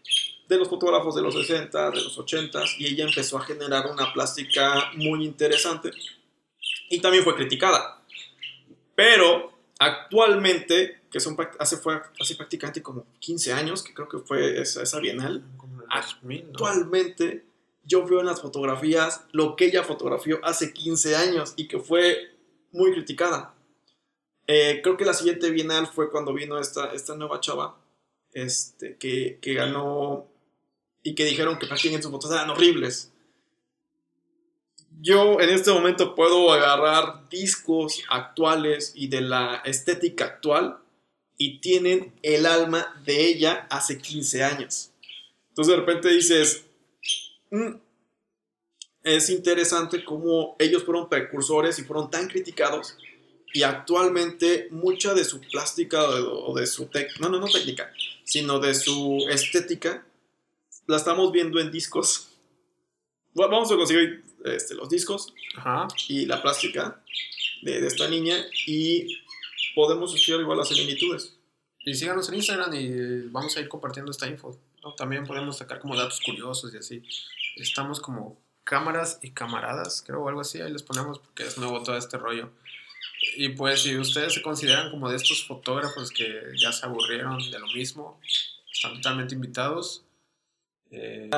de 0.49 0.57
los 0.57 0.69
fotógrafos 0.69 1.15
de 1.15 1.23
los 1.23 1.35
60, 1.35 1.91
de 1.91 1.97
los 2.03 2.19
80 2.19 2.63
y 2.79 2.87
ella 2.87 3.05
empezó 3.05 3.37
a 3.37 3.45
generar 3.45 3.87
una 3.87 4.13
plástica 4.13 4.91
muy 4.95 5.25
interesante 5.25 5.91
y 6.89 7.01
también 7.01 7.23
fue 7.23 7.35
criticada. 7.35 7.98
Pero 8.99 9.53
actualmente, 9.79 11.03
que 11.09 11.21
son, 11.21 11.37
hace, 11.61 11.77
fue, 11.77 12.01
hace 12.19 12.35
prácticamente 12.35 12.83
como 12.83 13.07
15 13.21 13.53
años, 13.53 13.85
que 13.85 13.95
creo 13.95 14.09
que 14.09 14.19
fue 14.19 14.61
esa, 14.61 14.83
esa 14.83 14.99
bienal, 14.99 15.45
actualmente 15.89 17.45
yo 17.85 18.05
veo 18.05 18.19
en 18.19 18.27
las 18.27 18.41
fotografías 18.41 19.25
lo 19.31 19.55
que 19.55 19.67
ella 19.67 19.85
fotografió 19.85 20.41
hace 20.43 20.73
15 20.73 21.15
años 21.15 21.55
y 21.55 21.69
que 21.69 21.79
fue 21.79 22.35
muy 22.73 22.91
criticada. 22.91 23.55
Eh, 24.49 24.81
creo 24.83 24.97
que 24.97 25.05
la 25.05 25.15
siguiente 25.15 25.53
bienal 25.53 25.87
fue 25.87 26.11
cuando 26.11 26.35
vino 26.35 26.59
esta, 26.59 26.93
esta 26.93 27.15
nueva 27.15 27.39
chava 27.39 27.79
este, 28.33 28.97
que, 28.97 29.39
que 29.41 29.55
ganó 29.55 30.27
y 31.05 31.15
que 31.15 31.25
dijeron 31.25 31.57
que 31.57 31.69
prácticamente 31.69 32.03
sus 32.03 32.11
fotos 32.11 32.33
eran 32.33 32.51
horribles. 32.51 33.13
Yo 35.01 35.41
en 35.41 35.51
este 35.51 35.71
momento 35.71 36.15
puedo 36.17 36.53
agarrar 36.53 37.29
discos 37.29 38.03
actuales 38.09 38.93
y 38.97 39.07
de 39.09 39.21
la 39.21 39.63
estética 39.65 40.25
actual 40.25 40.79
y 41.37 41.61
tienen 41.61 42.13
el 42.23 42.47
alma 42.47 43.01
de 43.05 43.27
ella 43.27 43.69
hace 43.71 43.99
15 43.99 44.43
años. 44.43 44.91
Entonces 45.51 45.75
de 45.75 45.81
repente 45.81 46.09
dices, 46.09 46.65
mm, 47.51 47.75
es 49.05 49.31
interesante 49.31 50.05
cómo 50.05 50.57
ellos 50.59 50.83
fueron 50.83 51.09
precursores 51.09 51.79
y 51.79 51.85
fueron 51.85 52.11
tan 52.11 52.27
criticados 52.27 52.97
y 53.55 53.63
actualmente 53.63 54.67
mucha 54.73 55.15
de 55.15 55.25
su 55.25 55.41
plástica 55.41 56.03
o 56.09 56.55
de, 56.55 56.67
su 56.67 56.87
técnica, 56.87 57.21
no, 57.21 57.29
no, 57.29 57.39
no 57.39 57.47
técnica, 57.47 57.93
sino 58.25 58.59
de 58.59 58.75
su 58.75 59.27
estética, 59.31 60.05
la 60.87 60.97
estamos 60.97 61.31
viendo 61.31 61.61
en 61.61 61.71
discos. 61.71 62.31
Vamos 63.35 63.71
a 63.71 63.77
conseguir 63.77 64.28
este, 64.57 64.75
los 64.75 64.89
discos 64.89 65.33
Ajá. 65.57 65.89
y 66.09 66.27
la 66.27 66.43
plástica 66.43 67.03
de, 67.63 67.81
de, 67.81 67.87
esta 67.87 68.09
niña 68.09 68.37
y 68.67 69.19
podemos 69.75 70.15
estudiar 70.15 70.41
igual 70.41 70.59
las 70.59 70.69
similitudes. 70.69 71.35
Y 71.85 71.95
síganos 71.95 72.29
en 72.29 72.35
Instagram 72.35 72.75
y 72.75 73.29
vamos 73.31 73.57
a 73.57 73.61
ir 73.61 73.69
compartiendo 73.69 74.11
esta 74.11 74.27
info. 74.27 74.59
¿no? 74.83 74.95
También 74.95 75.25
podemos 75.25 75.57
sacar 75.57 75.81
como 75.81 75.97
datos 75.97 76.21
curiosos 76.25 76.75
y 76.75 76.79
así. 76.79 77.03
Estamos 77.57 78.01
como 78.01 78.41
cámaras 78.65 79.19
y 79.23 79.31
camaradas, 79.31 80.03
creo, 80.07 80.23
o 80.23 80.29
algo 80.29 80.43
así. 80.43 80.61
Ahí 80.61 80.71
les 80.71 80.83
ponemos 80.83 81.19
porque 81.19 81.45
es 81.45 81.57
nuevo 81.57 81.83
todo 81.83 81.97
este 81.97 82.19
rollo. 82.19 82.51
Y 83.37 83.51
pues 83.51 83.83
si 83.83 83.97
ustedes 83.97 84.35
se 84.35 84.43
consideran 84.43 84.91
como 84.91 85.09
de 85.09 85.17
estos 85.17 85.47
fotógrafos 85.47 86.11
que 86.11 86.41
ya 86.57 86.73
se 86.73 86.85
aburrieron 86.85 87.39
de 87.51 87.59
lo 87.59 87.67
mismo, 87.69 88.21
están 88.71 88.95
totalmente 88.97 89.35
invitados. 89.35 90.05
Eh... 90.91 91.31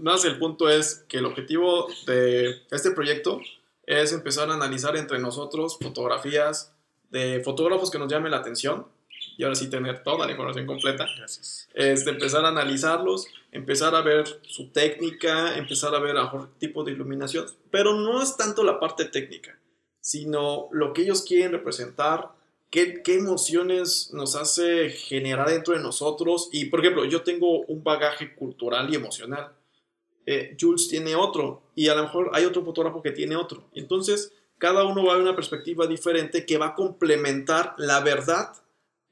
Más 0.00 0.24
el 0.24 0.38
punto 0.38 0.68
es 0.68 1.04
que 1.08 1.18
el 1.18 1.26
objetivo 1.26 1.88
de 2.06 2.62
este 2.70 2.90
proyecto 2.90 3.40
es 3.86 4.12
empezar 4.12 4.50
a 4.50 4.54
analizar 4.54 4.96
entre 4.96 5.18
nosotros 5.18 5.78
fotografías 5.80 6.72
de 7.10 7.40
fotógrafos 7.44 7.90
que 7.90 7.98
nos 7.98 8.10
llamen 8.10 8.32
la 8.32 8.38
atención 8.38 8.86
y 9.36 9.42
ahora 9.42 9.54
sí 9.54 9.68
tener 9.68 10.02
toda 10.02 10.26
la 10.26 10.32
información 10.32 10.66
completa. 10.66 11.06
Gracias. 11.16 11.68
Es 11.74 12.04
de 12.04 12.12
empezar 12.12 12.44
a 12.44 12.48
analizarlos, 12.48 13.26
empezar 13.52 13.94
a 13.94 14.02
ver 14.02 14.40
su 14.42 14.68
técnica, 14.68 15.56
empezar 15.56 15.94
a 15.94 15.98
ver 15.98 16.16
a 16.16 16.24
mejor 16.24 16.50
tipo 16.58 16.84
de 16.84 16.92
iluminación, 16.92 17.46
pero 17.70 17.94
no 17.94 18.22
es 18.22 18.36
tanto 18.36 18.62
la 18.62 18.78
parte 18.78 19.04
técnica, 19.06 19.58
sino 20.00 20.68
lo 20.72 20.92
que 20.92 21.02
ellos 21.02 21.22
quieren 21.22 21.52
representar, 21.52 22.30
qué, 22.74 23.14
emociones 23.14 24.10
nos 24.12 24.34
hace 24.34 24.90
generar 24.90 25.48
dentro 25.48 25.74
de 25.74 25.80
nosotros. 25.80 26.48
Y, 26.52 26.66
por 26.66 26.80
ejemplo, 26.80 27.04
yo 27.04 27.22
tengo 27.22 27.60
un 27.60 27.84
bagaje 27.84 28.34
cultural 28.34 28.92
y 28.92 28.96
emocional. 28.96 29.52
Eh, 30.26 30.56
Jules 30.58 30.88
tiene 30.88 31.14
otro 31.14 31.62
y 31.74 31.88
a 31.88 31.94
lo 31.94 32.02
mejor 32.02 32.30
hay 32.32 32.44
otro 32.44 32.64
fotógrafo 32.64 33.02
que 33.02 33.12
tiene 33.12 33.36
otro. 33.36 33.68
Entonces, 33.74 34.32
cada 34.58 34.84
uno 34.84 35.04
va 35.04 35.14
a 35.14 35.18
una 35.18 35.36
perspectiva 35.36 35.86
diferente 35.86 36.46
que 36.46 36.58
va 36.58 36.68
a 36.68 36.74
complementar 36.74 37.74
la 37.76 38.00
verdad 38.00 38.54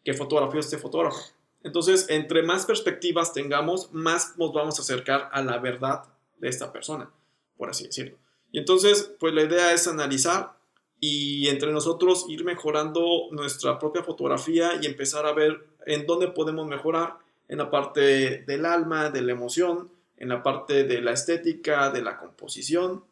que 0.05 0.15
fotografió 0.15 0.59
este 0.59 0.79
fotógrafo. 0.79 1.21
Entonces, 1.63 2.07
entre 2.09 2.43
más 2.43 2.67
perspectivas 2.67 3.33
tengamos, 3.33 3.93
más 3.93 4.37
nos 4.39 4.53
vamos 4.53 4.79
a 4.79 4.83
acercar 4.83 5.29
a 5.33 5.43
la 5.43 5.59
verdad 5.59 6.05
de 6.39 6.49
esta 6.49 6.73
persona, 6.73 7.11
por 7.57 7.71
así 7.71 7.85
decirlo. 7.85 8.17
Y 8.51 8.59
entonces, 8.59 9.13
pues 9.21 9.33
la 9.33 9.43
idea 9.43 9.73
es 9.73 9.87
analizar 9.87 10.57
y 11.05 11.49
entre 11.49 11.73
nosotros 11.73 12.27
ir 12.29 12.45
mejorando 12.45 13.27
nuestra 13.33 13.77
propia 13.77 14.05
fotografía 14.05 14.79
y 14.81 14.87
empezar 14.87 15.27
a 15.27 15.33
ver 15.33 15.67
en 15.85 16.07
dónde 16.07 16.29
podemos 16.29 16.69
mejorar 16.69 17.19
en 17.49 17.59
la 17.59 17.73
parte 17.73 18.45
del 18.47 18.65
alma, 18.65 19.11
de 19.11 19.21
la 19.21 19.33
emoción, 19.33 19.91
en 20.17 20.29
la 20.29 20.45
parte 20.45 20.85
de 20.85 21.03
la 21.03 21.11
estética, 21.11 21.91
de 21.91 22.03
la 22.03 22.19
composición 22.19 23.03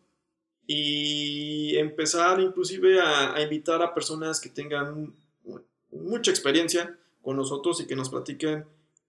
y 0.68 1.76
empezar 1.78 2.38
inclusive 2.38 3.00
a, 3.00 3.42
invitar 3.42 3.82
a 3.82 3.92
personas 3.92 4.40
que 4.40 4.50
tengan 4.50 5.12
mucha 5.90 6.30
experiencia 6.30 6.96
con 7.22 7.36
nosotros 7.36 7.80
y 7.80 7.88
que 7.88 7.96
nos 7.96 8.08
platiquen 8.08 8.66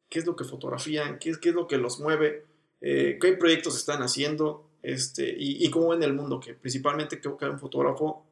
qué 0.10 0.18
es 0.18 0.26
lo 0.26 0.36
que 0.36 0.44
fotografían, 0.44 1.20
qué, 1.20 1.34
qué 1.40 1.50
es 1.50 1.56
lo 1.56 1.68
que 1.68 1.78
los 1.78 2.00
mueve, 2.00 2.46
eh, 2.82 3.20
qué 3.22 3.34
proyectos 3.34 3.78
están 3.78 4.02
haciendo 4.02 4.66
este, 4.82 5.30
y, 5.38 5.64
y, 5.64 5.70
cómo 5.70 5.90
ven 5.90 6.02
el 6.02 6.14
mundo, 6.14 6.40
que 6.40 6.56
principalmente 6.56 7.22
creo 7.22 7.38
que 7.38 7.46
un 7.46 7.60
fotógrafo 7.60 8.26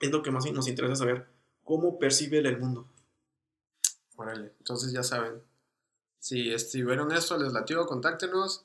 es 0.00 0.10
lo 0.10 0.22
que 0.22 0.30
más 0.30 0.50
nos 0.52 0.68
interesa 0.68 0.96
saber, 0.96 1.26
cómo 1.64 1.98
percibe 1.98 2.38
el 2.38 2.58
mundo. 2.58 2.86
Órale, 4.16 4.52
entonces 4.58 4.92
ya 4.92 5.02
saben, 5.02 5.42
si, 6.18 6.82
vieron 6.82 7.12
esto, 7.12 7.36
les 7.38 7.52
latió, 7.52 7.86
contáctenos 7.86 8.64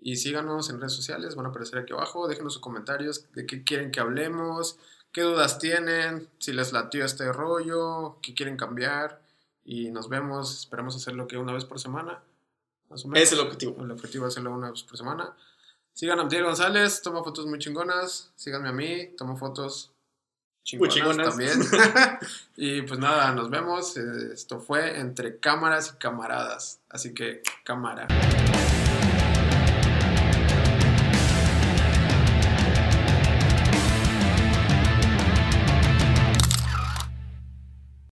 y 0.00 0.16
síganos 0.16 0.70
en 0.70 0.78
redes 0.78 0.92
sociales, 0.92 1.34
van 1.34 1.46
a 1.46 1.48
aparecer 1.48 1.78
aquí 1.78 1.92
abajo, 1.92 2.28
déjenos 2.28 2.54
sus 2.54 2.62
comentarios 2.62 3.32
de 3.32 3.46
qué 3.46 3.64
quieren 3.64 3.90
que 3.90 4.00
hablemos, 4.00 4.78
qué 5.12 5.22
dudas 5.22 5.58
tienen, 5.58 6.28
si 6.38 6.52
les 6.52 6.72
latió 6.72 7.04
este 7.04 7.32
rollo, 7.32 8.18
qué 8.22 8.34
quieren 8.34 8.56
cambiar 8.56 9.22
y 9.64 9.90
nos 9.90 10.08
vemos, 10.08 10.60
esperamos 10.60 10.96
hacerlo 10.96 11.26
que 11.26 11.38
una 11.38 11.52
vez 11.52 11.64
por 11.64 11.80
semana. 11.80 12.22
Más 12.88 13.04
o 13.04 13.08
menos. 13.08 13.22
Es 13.22 13.32
el 13.32 13.40
objetivo. 13.40 13.82
El 13.82 13.90
objetivo 13.90 14.26
es 14.26 14.34
hacerlo 14.34 14.52
una 14.52 14.70
vez 14.70 14.82
por 14.82 14.98
semana. 14.98 15.34
Sigan 15.94 16.20
a 16.20 16.24
Miguel 16.24 16.44
González, 16.44 17.02
toma 17.02 17.22
fotos 17.22 17.46
muy 17.46 17.58
chingonas. 17.58 18.32
Síganme 18.36 18.68
a 18.68 18.72
mí, 18.72 19.14
tomo 19.16 19.36
fotos 19.36 19.91
chingonas, 20.64 21.28
también. 21.28 21.52
y 22.56 22.82
pues 22.82 22.98
nada, 22.98 23.32
nos 23.32 23.50
vemos. 23.50 23.96
Esto 23.96 24.60
fue 24.60 24.98
entre 24.98 25.38
cámaras 25.38 25.92
y 25.94 25.98
camaradas. 25.98 26.80
Así 26.88 27.14
que 27.14 27.42
cámara. 27.64 28.08